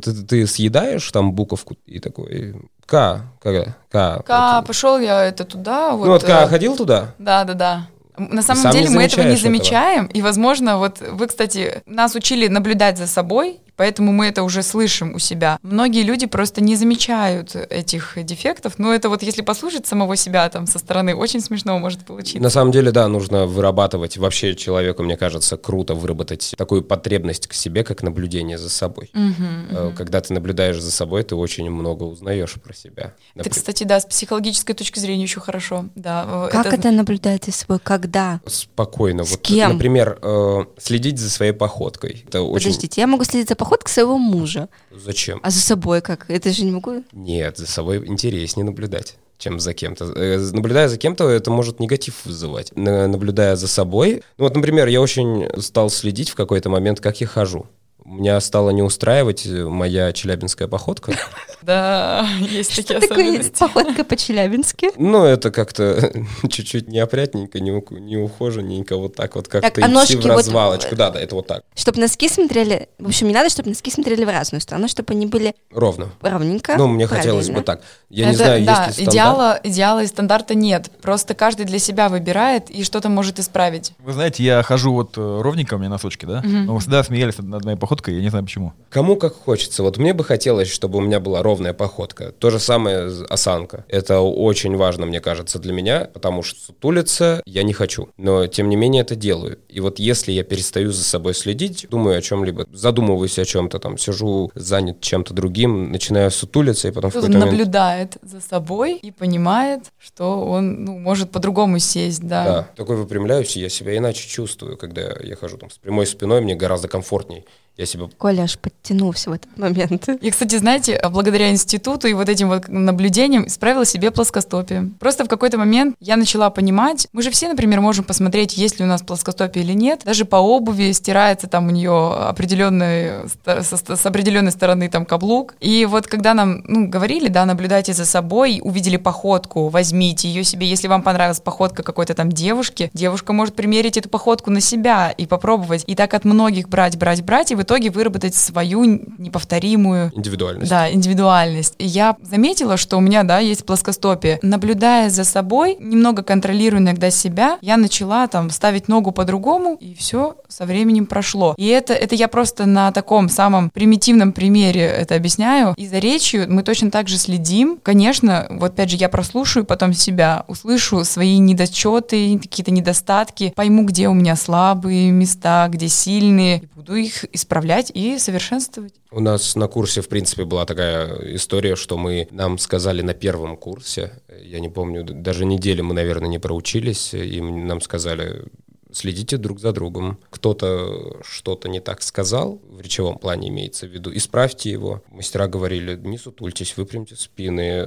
[0.02, 4.22] ты, ты съедаешь там буковку и такой «ка», «ка», «ка».
[4.26, 4.66] Ка, Вот.
[4.66, 5.92] пошел я это туда.
[5.92, 7.14] Вот, Ну вот «ка» э, ходил туда?
[7.18, 7.86] Да, да, да.
[8.16, 9.40] На самом сам деле мы этого не замечаешь этого.
[9.40, 14.62] замечаем, и, возможно, вот вы, кстати, нас учили наблюдать за собой, поэтому мы это уже
[14.62, 15.58] слышим у себя.
[15.62, 20.66] Многие люди просто не замечают этих дефектов, но это вот если послушать самого себя там
[20.66, 22.42] со стороны, очень смешно может получиться.
[22.42, 24.18] На самом деле, да, нужно вырабатывать.
[24.18, 29.10] Вообще человеку, мне кажется, круто выработать такую потребность к себе, как наблюдение за собой.
[29.14, 33.14] Э, Когда ты наблюдаешь за собой, ты очень много узнаешь про себя.
[33.34, 35.86] Это, Напри- кстати, да, с психологической точки зрения еще хорошо.
[35.94, 37.78] Да, э, Как это, наблюдать за собой?
[37.82, 38.42] Когда?
[38.44, 39.24] Спокойно.
[39.24, 39.72] С вот, кем?
[39.72, 42.24] Например, э, следить за своей походкой.
[42.28, 42.66] Это очень...
[42.66, 44.68] Подождите, я могу следить за походкой своего мужа.
[44.90, 45.40] Зачем?
[45.42, 46.30] А за собой как?
[46.30, 47.04] Это же не могу.
[47.12, 50.04] Нет, за собой интереснее наблюдать чем за кем-то.
[50.16, 52.76] Э, Наблюдая за кем-то, это может негатив вызывать.
[52.76, 54.22] На- Наблюдая за собой...
[54.36, 57.66] Ну вот, например, я очень стал следить в какой-то момент, как я хожу.
[58.04, 61.12] Меня стало не устраивать э, моя челябинская походка.
[61.62, 63.58] Да, есть такие Такой особенности.
[63.58, 64.92] походка по-челябински.
[64.96, 66.10] Ну, это как-то
[66.48, 70.36] чуть-чуть неопрятненько, не, у- не ухоженненько, вот так вот как-то а идти ножки в вот-
[70.36, 70.96] развалочку.
[70.96, 71.62] Да, да, это вот так.
[71.74, 72.88] Чтобы носки смотрели...
[72.98, 76.08] В общем, не надо, чтобы носки смотрели в разную сторону, чтобы они были Ровно.
[76.22, 76.76] ровненько.
[76.78, 77.82] Ну, мне хотелось бы так.
[78.08, 78.98] Я не знаю, есть ли стандарт.
[78.98, 80.90] идеала, идеала и стандарта нет.
[81.02, 83.92] Просто каждый для себя выбирает и что-то может исправить.
[83.98, 86.40] Вы знаете, я хожу вот э, ровненько, у меня носочки, да?
[86.42, 88.72] Но вы всегда смеялись над моей походкой, я не знаю почему.
[88.88, 89.82] Кому как хочется.
[89.82, 92.32] Вот мне бы хотелось, чтобы у меня была ровная походка.
[92.32, 93.84] То же самое осанка.
[93.88, 98.08] Это очень важно, мне кажется, для меня, потому что сутулиться я не хочу.
[98.16, 99.58] Но, тем не менее, это делаю.
[99.68, 103.98] И вот если я перестаю за собой следить, думаю о чем-либо, задумываюсь о чем-то, там,
[103.98, 107.58] сижу занят чем-то другим, начинаю сутулиться, и потом в Кто-то какой-то момент...
[107.58, 112.44] наблюдает за собой и понимает, что он ну, может по-другому сесть, да.
[112.44, 116.40] Да, такой выпрямляюсь, и я себя иначе чувствую, когда я хожу там с прямой спиной,
[116.40, 117.44] мне гораздо комфортней.
[117.80, 120.06] Я себя Коля аж подтянулся в этот момент.
[120.20, 124.90] И, кстати, знаете, благодаря институту и вот этим вот наблюдениям исправила себе плоскостопие.
[125.00, 128.84] Просто в какой-то момент я начала понимать, мы же все, например, можем посмотреть, есть ли
[128.84, 130.02] у нас плоскостопие или нет.
[130.04, 135.54] Даже по обуви стирается там у нее определенный, с, с определенной стороны там каблук.
[135.60, 140.66] И вот когда нам ну, говорили, да, наблюдайте за собой, увидели походку, возьмите ее себе.
[140.66, 145.24] Если вам понравилась походка какой-то там девушки, девушка может примерить эту походку на себя и
[145.24, 145.84] попробовать.
[145.86, 148.84] И так от многих брать, брать, брать, и в итоге выработать свою
[149.18, 150.68] неповторимую индивидуальность.
[150.68, 151.74] да, индивидуальность.
[151.78, 154.40] И я заметила, что у меня, да, есть плоскостопие.
[154.42, 160.36] Наблюдая за собой, немного контролируя иногда себя, я начала там ставить ногу по-другому, и все
[160.48, 161.54] со временем прошло.
[161.58, 165.74] И это, это я просто на таком самом примитивном примере это объясняю.
[165.76, 167.78] И за речью мы точно так же следим.
[167.80, 174.08] Конечно, вот опять же, я прослушаю потом себя, услышу свои недочеты, какие-то недостатки, пойму, где
[174.08, 177.49] у меня слабые места, где сильные, и буду их исправлять
[177.94, 178.94] и совершенствовать.
[179.10, 183.56] У нас на курсе, в принципе, была такая история, что мы нам сказали на первом
[183.56, 188.44] курсе, я не помню, даже недели мы, наверное, не проучились, и нам сказали,
[188.92, 190.18] следите друг за другом.
[190.30, 195.02] Кто-то что-то не так сказал, в речевом плане имеется в виду, исправьте его.
[195.08, 197.86] Мастера говорили, не сутультесь, выпрямьте спины.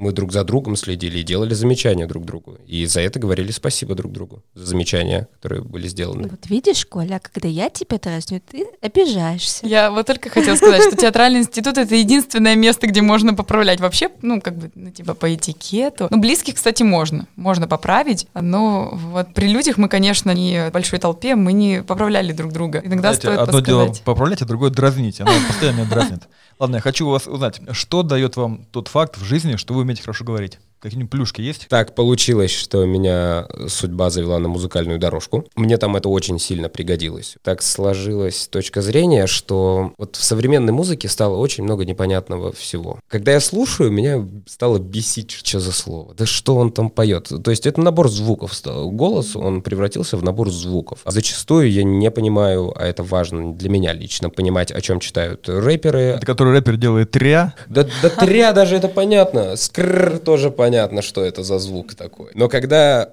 [0.00, 2.56] Мы друг за другом следили и делали замечания друг другу.
[2.66, 6.28] И за это говорили спасибо друг другу, за замечания, которые были сделаны.
[6.28, 9.66] Вот видишь, Коля, когда я тебя дразню, ты обижаешься.
[9.66, 13.78] Я вот только хотела сказать, что театральный институт— это единственное место, где можно поправлять.
[13.78, 16.08] Вообще, ну, как бы, ну, типа, по этикету.
[16.10, 17.26] Ну, близких, кстати, можно.
[17.36, 18.26] Можно поправить.
[18.32, 22.80] Но вот при людях мы, конечно, не в большой толпе, мы не поправляли друг друга.
[22.82, 23.92] Иногда Знаете, стоит одно подсказать.
[23.92, 25.20] дело поправлять, а другое дразнить.
[25.20, 26.22] Она постоянно меня дразнит.
[26.58, 29.84] Ладно, я хочу у вас узнать, что дает вам тот факт в жизни, что вы
[29.90, 30.58] умеете хорошо говорить?
[30.80, 31.66] Какие-нибудь плюшки есть?
[31.68, 35.46] Так получилось, что меня судьба завела на музыкальную дорожку.
[35.54, 37.36] Мне там это очень сильно пригодилось.
[37.42, 42.98] Так сложилась точка зрения, что вот в современной музыке стало очень много непонятного всего.
[43.08, 46.14] Когда я слушаю, меня стало бесить, что за слово.
[46.14, 47.30] Да что он там поет?
[47.44, 48.90] То есть это набор звуков стал.
[48.90, 51.00] Голос, он превратился в набор звуков.
[51.04, 55.48] А зачастую я не понимаю, а это важно для меня лично, понимать, о чем читают
[55.48, 57.54] рэперы, Это который рэпер делает тря.
[57.68, 59.56] да, да тря даже это понятно.
[59.56, 60.69] Скр тоже понятно,
[61.02, 62.30] что это за звук такой.
[62.34, 63.08] Но когда...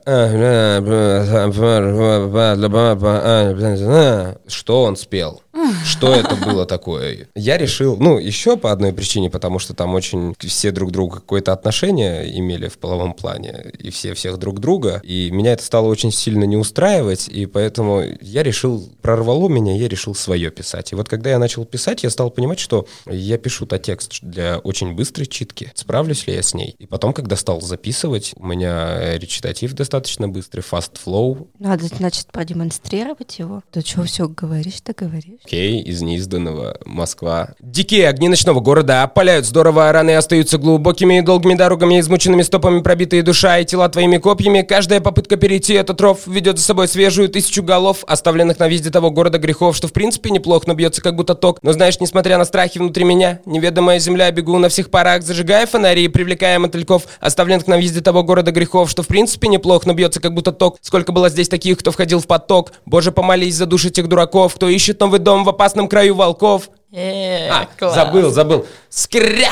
[4.48, 5.42] Что он спел?
[5.86, 7.28] Что это было такое?
[7.36, 11.54] Я решил, ну, еще по одной причине, потому что там очень все друг другу какое-то
[11.54, 16.12] отношение имели в половом плане, и все всех друг друга, и меня это стало очень
[16.12, 20.92] сильно не устраивать, и поэтому я решил, прорвало меня, я решил свое писать.
[20.92, 24.94] И вот когда я начал писать, я стал понимать, что я пишу-то текст для очень
[24.94, 26.76] быстрой читки, справлюсь ли я с ней.
[26.80, 33.40] И потом, когда стал записывать, у меня речитатив достаточно быстрый, fast flow, Надо, значит, продемонстрировать
[33.40, 33.64] его.
[33.74, 35.40] Да что все говоришь-то говоришь?
[35.44, 37.50] Окей, из неизданного Москва.
[37.60, 43.24] Дикие огни ночного города опаляют здорово, раны остаются глубокими и долгими дорогами, измученными стопами пробитые
[43.24, 44.62] душа и тела твоими копьями.
[44.62, 49.12] Каждая попытка перейти этот ров ведет за собой свежую тысячу голов, оставленных на везде того
[49.12, 51.60] города грехов, что в принципе неплохо, но бьется как будто ток.
[51.64, 56.06] Но знаешь, несмотря на страхи внутри меня, неведомая земля, бегу на всех парах, зажигая фонари
[56.06, 60.20] и привлекая мотыльков, оставленных на везде того города грехов, что в принципе неплохо, но бьется
[60.20, 60.78] как будто ток.
[60.82, 62.74] Сколько было здесь таких, кто входил в поток.
[62.86, 66.70] Боже, помолись за души тех дураков, кто ищет новый дом в опасном краю волков.
[66.92, 67.96] Э, А, класс.
[67.96, 68.66] забыл, забыл.
[68.90, 69.52] Скря!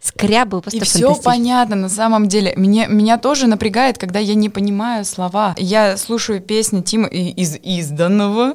[0.00, 2.52] Скря был просто И все понятно на самом деле.
[2.56, 5.54] Мне, меня тоже напрягает, когда я не понимаю слова.
[5.58, 8.54] Я слушаю песни Тима из изданного.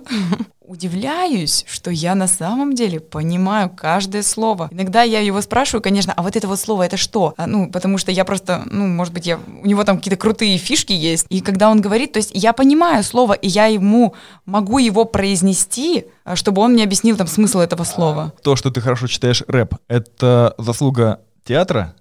[0.73, 4.69] Удивляюсь, что я на самом деле понимаю каждое слово.
[4.71, 7.35] Иногда я его спрашиваю, конечно, а вот это вот слово это что?
[7.37, 10.57] А, ну, потому что я просто, ну, может быть, я, у него там какие-то крутые
[10.57, 11.27] фишки есть.
[11.29, 14.15] И когда он говорит, то есть я понимаю слово, и я ему
[14.47, 18.33] могу его произнести, а, чтобы он мне объяснил там смысл этого слова.
[18.41, 21.93] То, что ты хорошо читаешь рэп, это заслуга театра?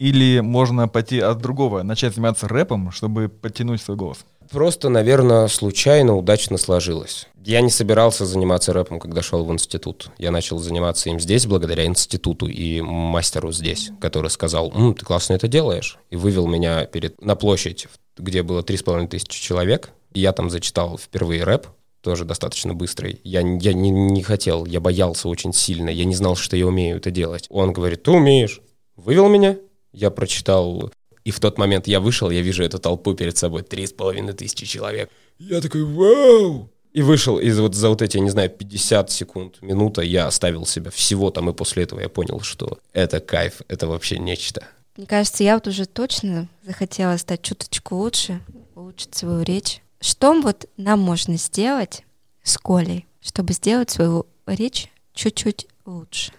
[0.00, 4.26] Или можно пойти от другого, начать заниматься рэпом, чтобы подтянуть свой голос?
[4.50, 7.28] Просто, наверное, случайно, удачно сложилось.
[7.44, 10.10] Я не собирался заниматься рэпом, когда шел в институт.
[10.18, 15.34] Я начал заниматься им здесь благодаря институту и мастеру здесь, который сказал, «М, ты классно
[15.34, 15.98] это делаешь.
[16.10, 19.90] И вывел меня перед, на площадь, где было 3,5 тысячи человек.
[20.12, 21.66] И я там зачитал впервые рэп,
[22.00, 23.20] тоже достаточно быстрый.
[23.24, 26.98] Я, я не, не хотел, я боялся очень сильно, я не знал, что я умею
[26.98, 27.46] это делать.
[27.50, 28.60] Он говорит, ты умеешь.
[28.96, 29.56] Вывел меня,
[29.92, 30.90] я прочитал,
[31.26, 34.32] и в тот момент я вышел, я вижу эту толпу перед собой, три с половиной
[34.32, 35.10] тысячи человек.
[35.40, 36.70] Я такой, вау!
[36.92, 40.64] И вышел из вот за вот эти, я не знаю, 50 секунд, минута, я оставил
[40.66, 44.62] себя всего там, и после этого я понял, что это кайф, это вообще нечто.
[44.96, 48.40] Мне кажется, я вот уже точно захотела стать чуточку лучше,
[48.76, 49.82] улучшить свою речь.
[50.00, 52.04] Что вот нам можно сделать
[52.44, 56.30] с Колей, чтобы сделать свою речь чуть-чуть лучше?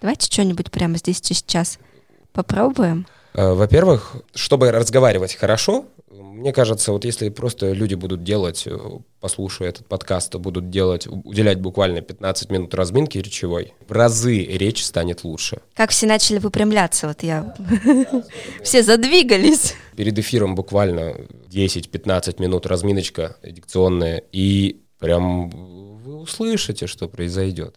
[0.00, 1.78] Давайте что-нибудь прямо здесь и сейчас
[2.32, 3.06] попробуем.
[3.34, 8.78] Э, Во-первых, чтобы разговаривать хорошо, мне кажется, вот если просто люди будут делать, э,
[9.20, 15.24] послушая этот подкаст, будут делать, уделять буквально 15 минут разминки речевой, в разы речь станет
[15.24, 15.60] лучше.
[15.74, 17.54] Как все начали выпрямляться, вот я...
[18.62, 19.74] Все задвигались.
[19.96, 21.16] Перед эфиром буквально
[21.48, 27.76] 10-15 минут разминочка дикционная, и прям вы услышите, что произойдет.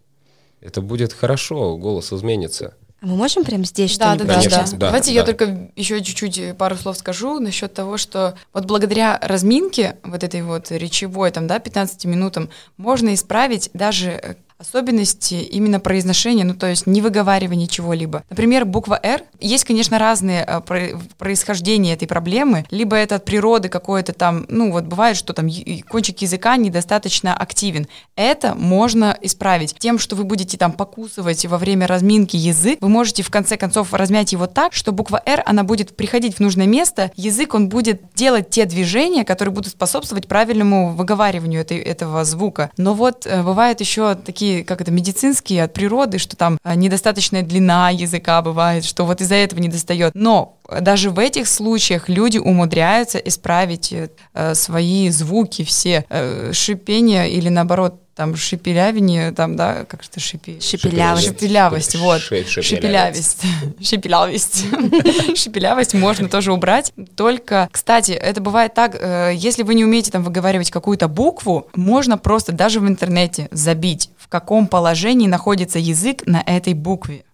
[0.60, 2.76] Это будет хорошо, голос изменится.
[3.06, 4.42] Мы можем прямо здесь Да, да, что-нибудь да, да.
[4.42, 4.72] сейчас?
[4.72, 5.28] да, Давайте я да.
[5.28, 10.72] только еще чуть-чуть пару слов скажу насчет того, что вот благодаря разминке, вот этой вот
[10.72, 16.88] речевой, там, да, 15 минутам, можно исправить даже э, особенности именно произношения, ну, то есть
[16.88, 18.24] не выговаривания чего-либо.
[18.30, 19.22] Например, буква «Р».
[19.40, 22.66] Есть, конечно, разные э, про- происхождения этой проблемы.
[22.72, 25.50] Либо это от природы какое-то там, ну, вот бывает, что там
[25.90, 27.88] кончик языка недостаточно активен.
[28.16, 32.80] Это можно исправить тем, что вы будете там покусывать во время разминки язык.
[32.82, 36.40] Вы можете, в конце концов, размять его так, что буква «Р», она будет приходить в
[36.40, 42.24] нужное место, язык, он будет делать те движения, которые будут способствовать правильному выговариванию этой, этого
[42.26, 42.72] звука.
[42.78, 47.44] Но вот э, бывают еще такие, как это, медицинские от природы, что там э, недостаточная
[47.44, 50.14] длина языка бывает, что вот из-за этого не достает.
[50.16, 53.94] Но даже в этих случаях люди умудряются исправить
[54.34, 60.60] э, свои звуки все, э, шипение или наоборот там шепелявение, там, да, как это шипи...
[60.62, 61.28] Шепелявость.
[61.28, 62.22] Шепелявость, вот.
[62.22, 63.44] Ше- Шепелявость.
[63.82, 64.66] Шепелявость.
[65.36, 66.94] Шепелявость можно тоже убрать.
[67.18, 72.18] Только, кстати, это бывает так, э, если вы не умеете там выговаривать какую-то букву, можно
[72.18, 77.26] просто даже в интернете забить, в каком положении находится язык на этой букве.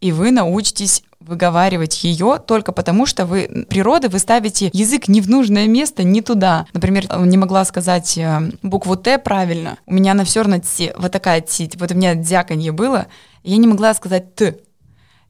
[0.00, 5.28] И вы научитесь выговаривать ее только потому, что вы природы вы ставите язык не в
[5.28, 6.66] нужное место, не туда.
[6.72, 9.78] Например, не могла сказать э, букву Т правильно.
[9.86, 11.70] У меня она все равно Т, вот такая Т.
[11.74, 13.06] Вот у меня дзяканье было,
[13.42, 14.56] я не могла сказать Т.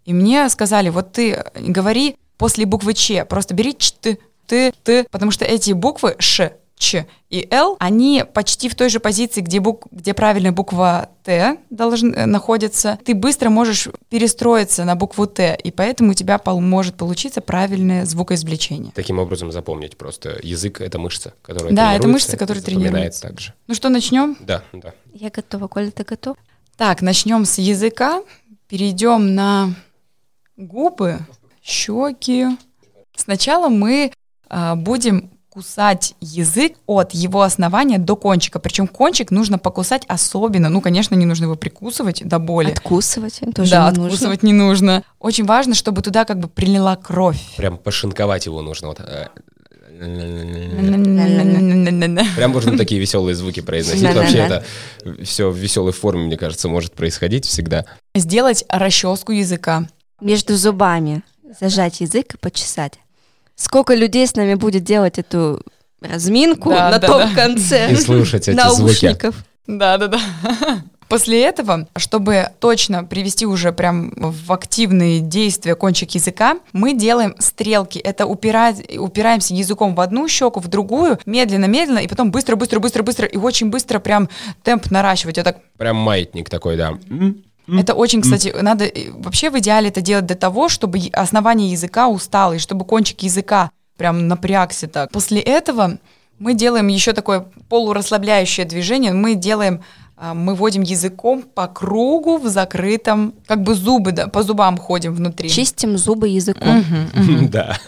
[0.04, 5.04] И мне сказали, вот ты говори после буквы Ч, просто бери Ч, ты, ты, ты,
[5.10, 6.52] потому что эти буквы Ш,
[6.82, 11.56] Ч и Л, они почти в той же позиции, где, бук, где правильная буква Т
[11.70, 12.98] должен, э, находится.
[13.04, 18.04] Ты быстро можешь перестроиться на букву Т, и поэтому у тебя пол- может получиться правильное
[18.04, 18.90] звукоизвлечение.
[18.96, 23.22] Таким образом запомнить просто язык— это мышца, которая Да, это мышца, которая тренируется.
[23.22, 23.54] так же.
[23.68, 24.36] Ну что, начнем?
[24.40, 24.92] Да, да.
[25.14, 25.68] Я готова.
[25.68, 26.36] Коля, ты готов?
[26.76, 28.22] Так, начнем с языка,
[28.68, 29.72] перейдем на
[30.56, 31.20] губы,
[31.62, 32.46] щеки.
[33.14, 34.12] Сначала мы
[34.48, 38.58] а, будем кусать язык от его основания до кончика.
[38.58, 40.70] Причем кончик нужно покусать особенно.
[40.70, 42.70] Ну, конечно, не нужно его прикусывать до боли.
[42.70, 44.06] Откусывать тоже да, не нужно.
[44.06, 45.04] откусывать не нужно.
[45.20, 47.38] Очень важно, чтобы туда как бы прилила кровь.
[47.58, 48.88] Прям пошинковать его нужно.
[48.88, 49.00] Вот.
[49.00, 49.26] э,
[52.36, 54.14] Прям можно такие веселые звуки произносить.
[54.14, 54.64] Вообще это
[55.22, 57.84] все в веселой форме, мне кажется, может происходить всегда.
[58.14, 59.86] Сделать расческу языка.
[60.18, 61.22] Между зубами
[61.60, 63.01] зажать язык и почесать.
[63.62, 65.62] Сколько людей с нами будет делать эту
[66.00, 67.30] разминку Да, на да, том да.
[67.32, 68.80] конце И слушать эти звуки.
[68.80, 69.36] наушников.
[69.68, 70.18] Да, да, да.
[71.08, 78.00] После этого, чтобы точно привести уже прям в активные действия кончик языка, мы делаем стрелки.
[78.00, 83.70] Это упирать, упираемся языком в одну щеку, в другую, медленно-медленно, и потом быстро-быстро-быстро-быстро, и очень
[83.70, 84.28] быстро прям
[84.64, 85.36] темп наращивать.
[85.36, 86.98] Вот так Прям маятник такой, да.
[87.80, 92.08] Это очень, кстати, надо э, вообще в идеале это делать для того, чтобы основание языка
[92.08, 95.10] устало, и чтобы кончик языка прям напрягся так.
[95.10, 95.98] После этого
[96.38, 99.12] мы делаем еще такое полурасслабляющее движение.
[99.12, 99.82] Мы делаем,
[100.16, 105.14] а, мы водим языком по кругу в закрытом, как бы зубы, да, по зубам ходим
[105.14, 105.48] внутри.
[105.48, 106.84] Чистим зубы языком.
[107.48, 107.78] Да.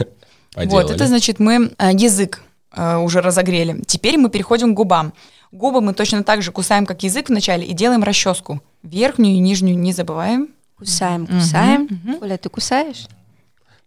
[0.57, 3.83] Вот, это значит, мы а, язык а, уже разогрели.
[3.87, 5.12] Теперь мы переходим к губам.
[5.51, 8.61] Губы мы точно так же кусаем, как язык вначале, и делаем расческу.
[8.85, 10.51] Верхнюю и нижнюю не забываем.
[10.77, 11.88] Кусаем, кусаем.
[12.20, 13.09] Коля, ты кусаешь?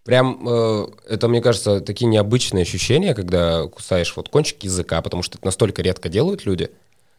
[0.04, 5.38] Прям, э, это, мне кажется, такие необычные ощущения, когда кусаешь вот кончик языка, потому что
[5.38, 6.72] это настолько редко делают люди.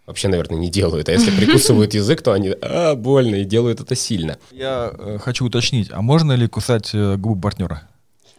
[0.06, 1.08] Вообще, наверное, не делают.
[1.08, 4.38] А если прикусывают язык, то они, а, больно, и делают это сильно.
[4.50, 7.82] Я э, хочу уточнить, а можно ли кусать э, губы партнера?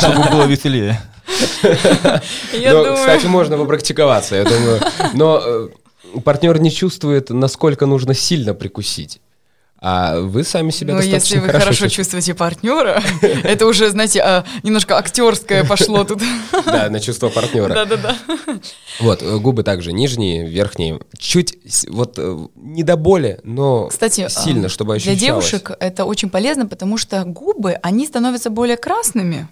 [0.00, 1.00] Чтобы было веселее.
[2.52, 4.80] Я думаю- кстати, можно попрактиковаться, я думаю.
[5.14, 5.68] Но э,
[6.24, 9.20] партнер не чувствует, насколько нужно сильно прикусить.
[9.80, 11.94] А вы сами себя Ну, достаточно если вы хорошо чувствуете.
[11.94, 16.20] чувствуете партнера, это уже, знаете, а, немножко актерское пошло тут.
[16.66, 17.72] Да, на чувство партнера.
[17.74, 18.16] Да-да-да.
[18.98, 20.98] Вот, э, губы также нижние, верхние.
[21.16, 21.56] Чуть,
[21.88, 25.20] вот, э, не до боли, но Кстати, сильно, а, чтобы Для ощущалось.
[25.20, 29.46] девушек это очень полезно, потому что губы, они становятся более красными.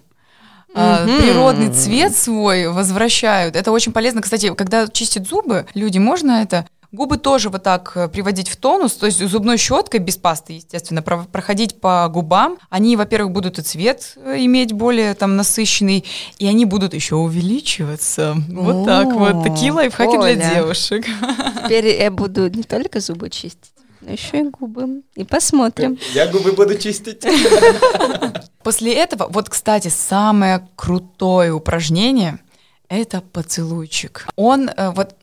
[0.77, 3.55] А, Природный цвет свой возвращают.
[3.55, 4.21] Это очень полезно.
[4.21, 8.93] Кстати, когда чистят зубы, люди, можно это Губы тоже вот так э, приводить в тонус,
[8.93, 12.57] то есть зубной щеткой без пасты, естественно, про- проходить по губам.
[12.69, 16.05] Они, во-первых, будут и цвет э, иметь более там насыщенный,
[16.37, 18.37] и они будут еще увеличиваться.
[18.47, 19.43] Вот так вот.
[19.43, 21.05] Такие лайфхаки для девушек.
[21.65, 25.01] Теперь я буду не только зубы чистить, но еще и губы.
[25.15, 25.99] И посмотрим.
[26.13, 27.21] Я губы буду чистить.
[28.67, 32.39] После этого, вот, кстати, самое крутое упражнение–
[32.89, 34.27] это поцелуйчик.
[34.35, 35.15] Он э, вот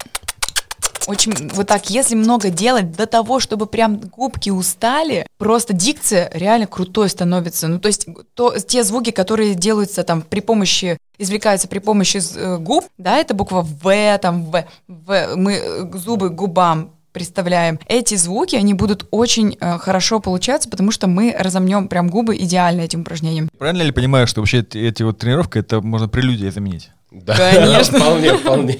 [1.06, 6.66] очень вот так, если много делать до того, чтобы прям губки устали, просто дикция реально
[6.66, 7.68] крутой становится.
[7.68, 12.56] Ну, то есть то, те звуки, которые делаются там при помощи, извлекаются при помощи э,
[12.56, 17.78] губ, да, это буква В, там В, В, мы э, зубы губам представляем.
[17.86, 22.82] Эти звуки, они будут очень э, хорошо получаться, потому что мы разомнем прям губы идеально
[22.82, 23.48] этим упражнением.
[23.56, 26.90] Правильно ли понимаю, что вообще эти, эти вот тренировки, это можно прелюдией заменить?
[27.12, 28.00] Да, Конечно.
[28.00, 28.78] вполне, вполне.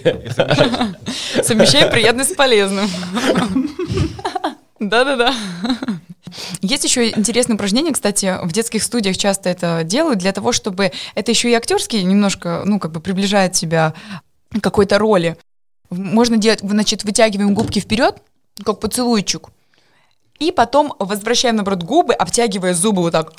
[1.43, 2.91] Совмещаем приятное с полезным.
[4.81, 5.33] Да-да-да.
[6.61, 11.31] Есть еще интересное упражнение, кстати, в детских студиях часто это делают для того, чтобы это
[11.31, 13.95] еще и актерский немножко, ну, как бы приближает тебя
[14.51, 15.37] к какой-то роли.
[15.97, 18.17] Можно делать, значит, вытягиваем губки вперед,
[18.65, 19.49] как поцелуйчик,
[20.39, 23.33] и потом возвращаем, наоборот, губы, обтягивая зубы вот так,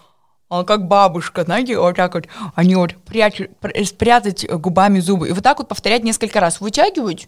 [0.50, 5.28] а, как бабушка, знаете, вот так вот, они вот прячут, пр- спрятать губами зубы.
[5.30, 6.62] И вот так вот повторять несколько раз.
[6.62, 7.28] Вытягивать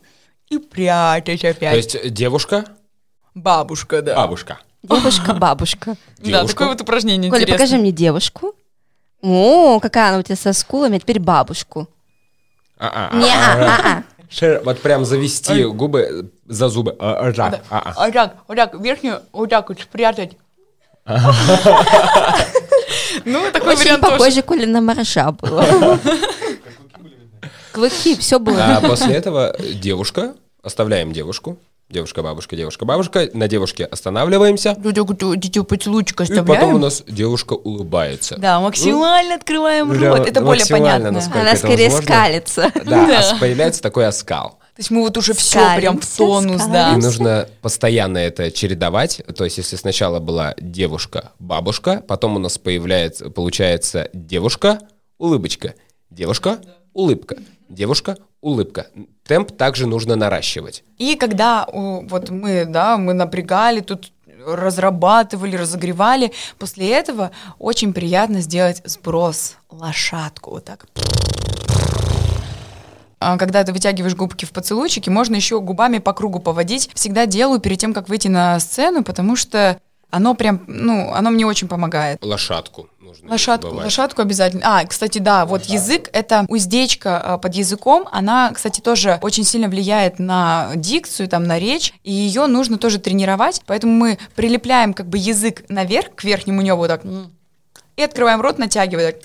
[0.50, 1.92] и прятать опять.
[1.92, 2.66] То есть девушка,
[3.34, 4.16] Бабушка, да.
[4.16, 4.60] бабушка.
[4.84, 5.96] Девушка-бабушка.
[6.20, 6.48] Да, девушка.
[6.48, 7.66] такое вот упражнение Коля, интересное.
[7.68, 8.56] покажи мне девушку.
[9.22, 11.88] О, какая она у тебя со скулами, а теперь бабушку.
[12.80, 13.16] А-а.
[13.16, 16.96] Не, а, Шер- Вот прям завести губы за зубы.
[17.00, 18.06] А, а, так, а-а.
[18.06, 20.38] Вот так, вот так, верхнюю, вот так вот спрятать.
[23.26, 24.18] Ну, такой Очень вариант тоже.
[24.18, 26.00] похоже, Коля, на моржа было.
[27.72, 28.78] Клыки, все было.
[28.78, 31.58] А после этого девушка, оставляем девушку.
[31.90, 33.30] Девушка, бабушка, девушка, бабушка.
[33.34, 34.76] На девушке останавливаемся.
[34.78, 36.80] Дитю поцелуйчик И потом у оставляем.
[36.82, 38.36] нас девушка улыбается.
[38.38, 40.28] Да, максимально открываем рот.
[40.28, 41.10] Это более понятно.
[41.10, 42.02] Она это скорее возможно.
[42.14, 42.72] скалится.
[42.84, 44.60] Да, ос- появляется такой оскал.
[44.76, 46.98] То есть мы вот уже все Скалимся, прям в тонус, И да.
[46.98, 49.22] нужно постоянно это чередовать.
[49.36, 54.80] То есть, если сначала была девушка, бабушка, потом у нас появляется, получается девушка,
[55.18, 55.74] улыбочка,
[57.70, 58.88] девушка, улыбка.
[59.26, 60.84] Темп также нужно наращивать.
[60.98, 64.12] И когда вот мы, да, мы напрягали, тут
[64.46, 70.86] разрабатывали, разогревали, после этого очень приятно сделать сброс, лошадку, вот так.
[73.20, 76.92] А Когда ты вытягиваешь губки в поцелуйчике, можно еще губами по кругу поводить.
[76.94, 79.80] Всегда делаю перед тем, как выйти на сцену, потому что
[80.10, 82.24] оно прям, ну, оно мне очень помогает.
[82.24, 84.64] Лошадку нужно Лошадку, лошадку обязательно.
[84.66, 89.68] А, кстати, да, вот язык, это уздечка а, под языком, она, кстати, тоже очень сильно
[89.68, 95.08] влияет на дикцию, там, на речь, и ее нужно тоже тренировать, поэтому мы прилепляем как
[95.08, 97.02] бы язык наверх, к верхнему небу так,
[97.96, 99.22] и открываем рот, натягивая так.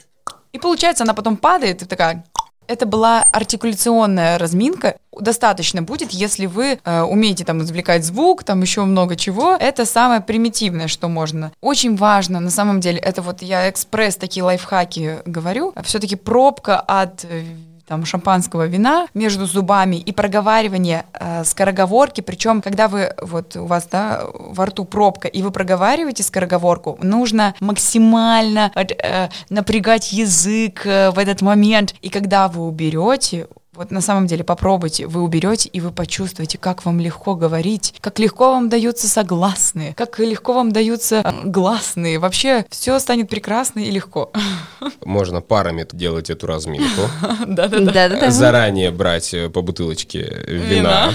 [0.52, 2.24] И получается, она потом падает, и такая...
[2.66, 4.96] Это была артикуляционная разминка.
[5.18, 9.56] Достаточно будет, если вы э, умеете там извлекать звук, там еще много чего.
[9.58, 11.52] Это самое примитивное, что можно.
[11.60, 15.74] Очень важно, на самом деле, это вот я экспресс такие лайфхаки говорю.
[15.82, 17.44] Все-таки пробка от э,
[17.92, 23.86] там шампанского вина между зубами и проговаривание э, скороговорки, причем когда вы вот у вас
[23.92, 31.10] да во рту пробка и вы проговариваете скороговорку, нужно максимально вот, э, напрягать язык э,
[31.10, 35.80] в этот момент, и когда вы уберете вот на самом деле попробуйте, вы уберете, и
[35.80, 41.22] вы почувствуете, как вам легко говорить, как легко вам даются согласные, как легко вам даются
[41.24, 42.18] э, гласные.
[42.18, 44.30] Вообще все станет прекрасно и легко.
[45.04, 47.00] Можно парами делать эту разминку.
[47.46, 48.30] Да-да-да.
[48.30, 51.10] Заранее брать э, по бутылочке вина.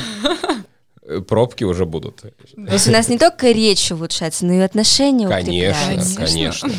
[1.07, 2.17] Э, Пробки уже будут.
[2.21, 6.15] То есть у нас не только речь улучшается, но и отношения Конечно, укрепляются.
[6.17, 6.69] конечно.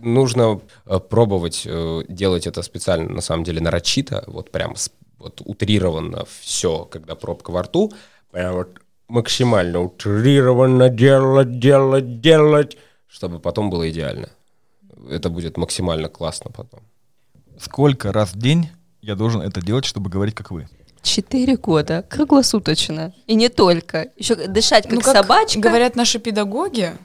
[0.00, 4.74] Нужно э, пробовать э, делать это специально, на самом деле, нарочито, вот прям
[5.18, 7.92] вот утрированно все, когда пробка во рту,
[8.30, 14.30] прям вот максимально утрированно делать, делать, делать, чтобы потом было идеально.
[15.10, 16.80] Это будет максимально классно потом.
[17.60, 18.70] Сколько раз в день
[19.02, 20.66] я должен это делать, чтобы говорить, как вы?
[21.04, 23.12] Четыре года, круглосуточно.
[23.26, 24.08] И не только.
[24.16, 25.60] Еще дышать как, Ну, как собачка.
[25.60, 26.96] Говорят наши педагоги,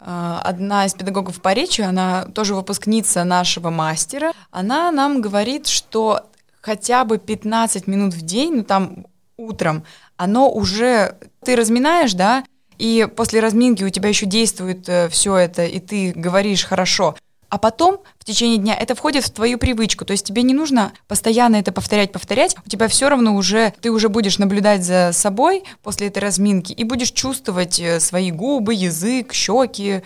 [0.00, 6.20] а, одна из педагогов по речи, она тоже выпускница нашего мастера, она нам говорит, что
[6.60, 9.84] хотя бы 15 минут в день, ну там утром,
[10.16, 12.44] оно уже, ты разминаешь, да,
[12.78, 17.16] и после разминки у тебя еще действует все это, и ты говоришь хорошо,
[17.48, 20.04] А потом в течение дня это входит в твою привычку.
[20.04, 22.56] То есть тебе не нужно постоянно это повторять, повторять.
[22.64, 26.84] У тебя все равно уже, ты уже будешь наблюдать за собой после этой разминки и
[26.84, 30.02] будешь чувствовать э, свои губы, язык, щеки,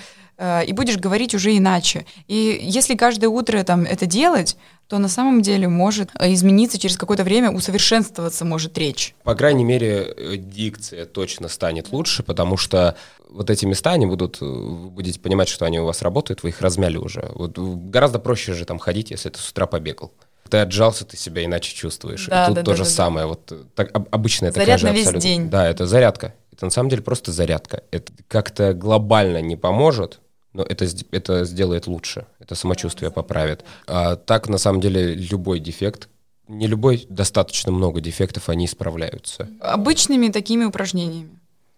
[0.66, 2.06] и будешь говорить уже иначе.
[2.28, 4.56] И если каждое утро там это делать,
[4.88, 9.14] то на самом деле может э, измениться через какое-то время, усовершенствоваться может речь.
[9.22, 12.96] По крайней мере, э, дикция точно станет лучше, потому что
[13.28, 16.48] вот эти места, они будут, э, вы будете понимать, что они у вас работают, вы
[16.48, 17.30] их размяли уже.
[17.34, 20.12] Вот гораздо проще же там ходить, если ты с утра побегал.
[20.48, 22.26] Ты отжался, ты себя иначе чувствуешь.
[22.26, 23.26] Да, И тут да, то да, же да, самое.
[23.26, 25.28] Вот так, об- обычная Заряд такая же на весь абсолютно.
[25.28, 25.50] день.
[25.50, 26.34] Да, это зарядка.
[26.52, 27.84] Это на самом деле просто зарядка.
[27.92, 30.18] Это как-то глобально не поможет,
[30.52, 32.26] но это, это сделает лучше.
[32.38, 33.64] Это самочувствие поправит.
[33.86, 36.08] А так, на самом деле, любой дефект,
[36.48, 39.48] не любой, достаточно много дефектов, они исправляются.
[39.60, 41.28] Обычными такими упражнениями.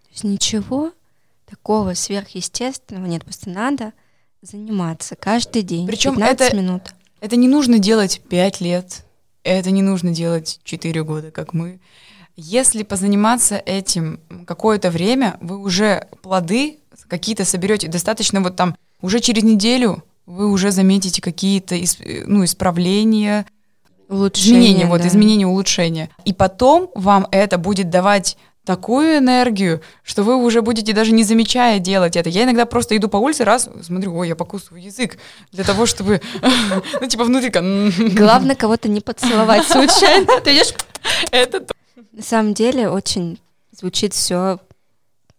[0.04, 0.92] То есть ничего
[1.48, 3.92] такого сверхъестественного нет, просто надо
[4.40, 5.86] заниматься каждый день.
[5.86, 6.82] Причем 15 это- минут.
[7.20, 9.04] Это не нужно делать 5 лет,
[9.44, 11.78] это не нужно делать 4 года, как мы.
[12.34, 17.88] Если позаниматься этим какое-то время, вы уже плоды какие-то соберете.
[17.88, 21.76] Достаточно вот там уже через неделю вы уже заметите какие-то
[22.26, 23.46] ну, исправления,
[24.08, 25.08] Улучшение, изменения, вот да.
[25.08, 26.10] изменения, улучшения.
[26.24, 31.78] И потом вам это будет давать такую энергию, что вы уже будете даже не замечая
[31.78, 32.28] делать это.
[32.28, 35.18] Я иногда просто иду по улице, раз, смотрю, ой, я покусываю язык,
[35.50, 36.20] для того, чтобы,
[37.00, 40.40] ну, типа, внутри, как, м, Главное кого-то не поцеловать случайно.
[40.44, 40.74] Ты идешь
[41.30, 41.74] это то.
[42.12, 43.40] На самом деле очень
[43.72, 44.58] звучит все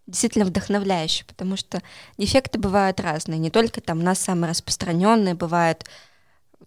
[0.06, 1.82] действительно вдохновляюще, потому что
[2.18, 3.38] дефекты бывают разные.
[3.38, 5.84] Не только там у нас самые распространенные бывают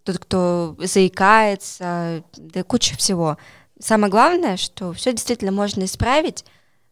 [0.04, 3.38] тот, кто заикается, да куча всего.
[3.80, 6.46] Самое главное, что все действительно можно исправить,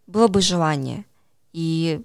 [0.07, 1.05] было бы желание.
[1.53, 2.01] И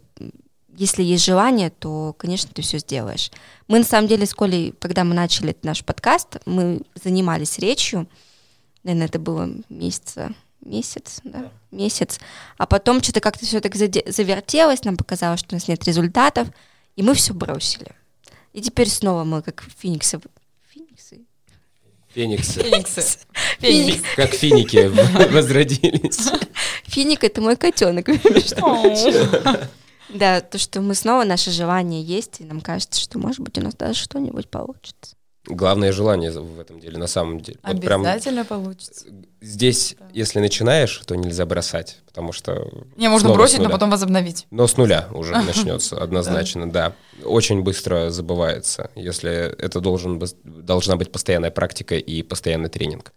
[0.76, 3.30] если есть желание, то, конечно, ты все сделаешь.
[3.68, 8.08] Мы на самом деле с Колей, когда мы начали наш подкаст, мы занимались речью.
[8.84, 12.18] Наверное, это было месяца месяц, да, месяц.
[12.58, 16.48] А потом что-то как-то все так завертелось, нам показалось, что у нас нет результатов,
[16.96, 17.92] и мы все бросили.
[18.52, 20.20] И теперь снова мы как фениксы.
[20.68, 21.20] Фениксы?
[22.08, 22.62] Фениксы.
[22.62, 22.62] Фениксы.
[22.62, 23.18] Феникс.
[23.60, 24.02] Феникс.
[24.16, 24.88] Как финики
[25.32, 26.30] возродились.
[26.84, 28.08] Финик это мой котенок.
[30.08, 33.60] Да, то, что мы снова, наше желание есть, и нам кажется, что, может быть, у
[33.60, 35.14] нас даже что-нибудь получится.
[35.46, 37.58] Главное желание в этом деле, на самом деле.
[37.62, 39.06] Вот прям Обязательно получится.
[39.40, 42.68] здесь, если начинаешь, то нельзя бросать, потому что...
[42.96, 44.46] Не, можно бросить, но потом возобновить.
[44.50, 46.94] Но с нуля уже начнется, однозначно, да.
[47.24, 53.12] Очень быстро забывается, если это должен, должна быть постоянная практика и постоянный тренинг.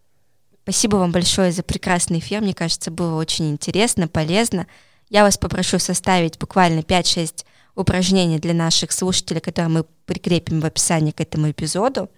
[0.63, 2.39] Спасибо вам большое за прекрасный эфир.
[2.41, 4.65] Мне кажется, было очень интересно, полезно.
[5.09, 7.43] Я вас попрошу составить буквально 5-6
[7.76, 12.09] упражнений для наших слушателей, которые мы прикрепим в описании к этому эпизоду,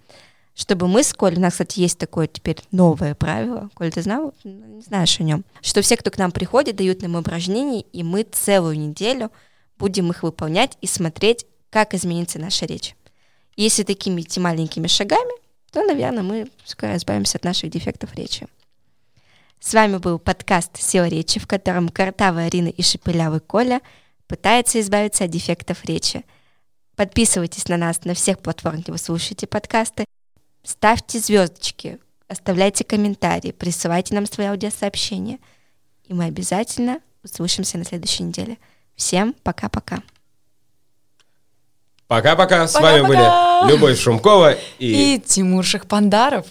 [0.53, 4.33] чтобы мы с Колей, у нас, кстати, есть такое теперь новое правило, Коль, ты знал,
[4.43, 8.23] не знаешь о нем, что все, кто к нам приходит, дают нам упражнения, и мы
[8.23, 9.31] целую неделю
[9.77, 12.95] будем их выполнять и смотреть, как изменится наша речь.
[13.57, 15.33] Если такими идти маленькими шагами,
[15.71, 18.47] то, наверное, мы скоро избавимся от наших дефектов речи.
[19.59, 23.81] С вами был подкаст «Сила речи», в котором картавая Арина и шепелявый Коля
[24.27, 26.23] пытаются избавиться от дефектов речи.
[26.95, 30.05] Подписывайтесь на нас на всех платформах, где вы слушаете подкасты.
[30.63, 35.39] Ставьте звездочки, оставляйте комментарии, присылайте нам свои аудиосообщения.
[36.05, 38.57] И мы обязательно услышимся на следующей неделе.
[38.95, 40.01] Всем пока-пока.
[42.07, 43.61] Пока-пока, с вами Пока-пока.
[43.61, 45.15] были Любовь Шумкова и...
[45.15, 46.45] И Тимур Шахпандаров.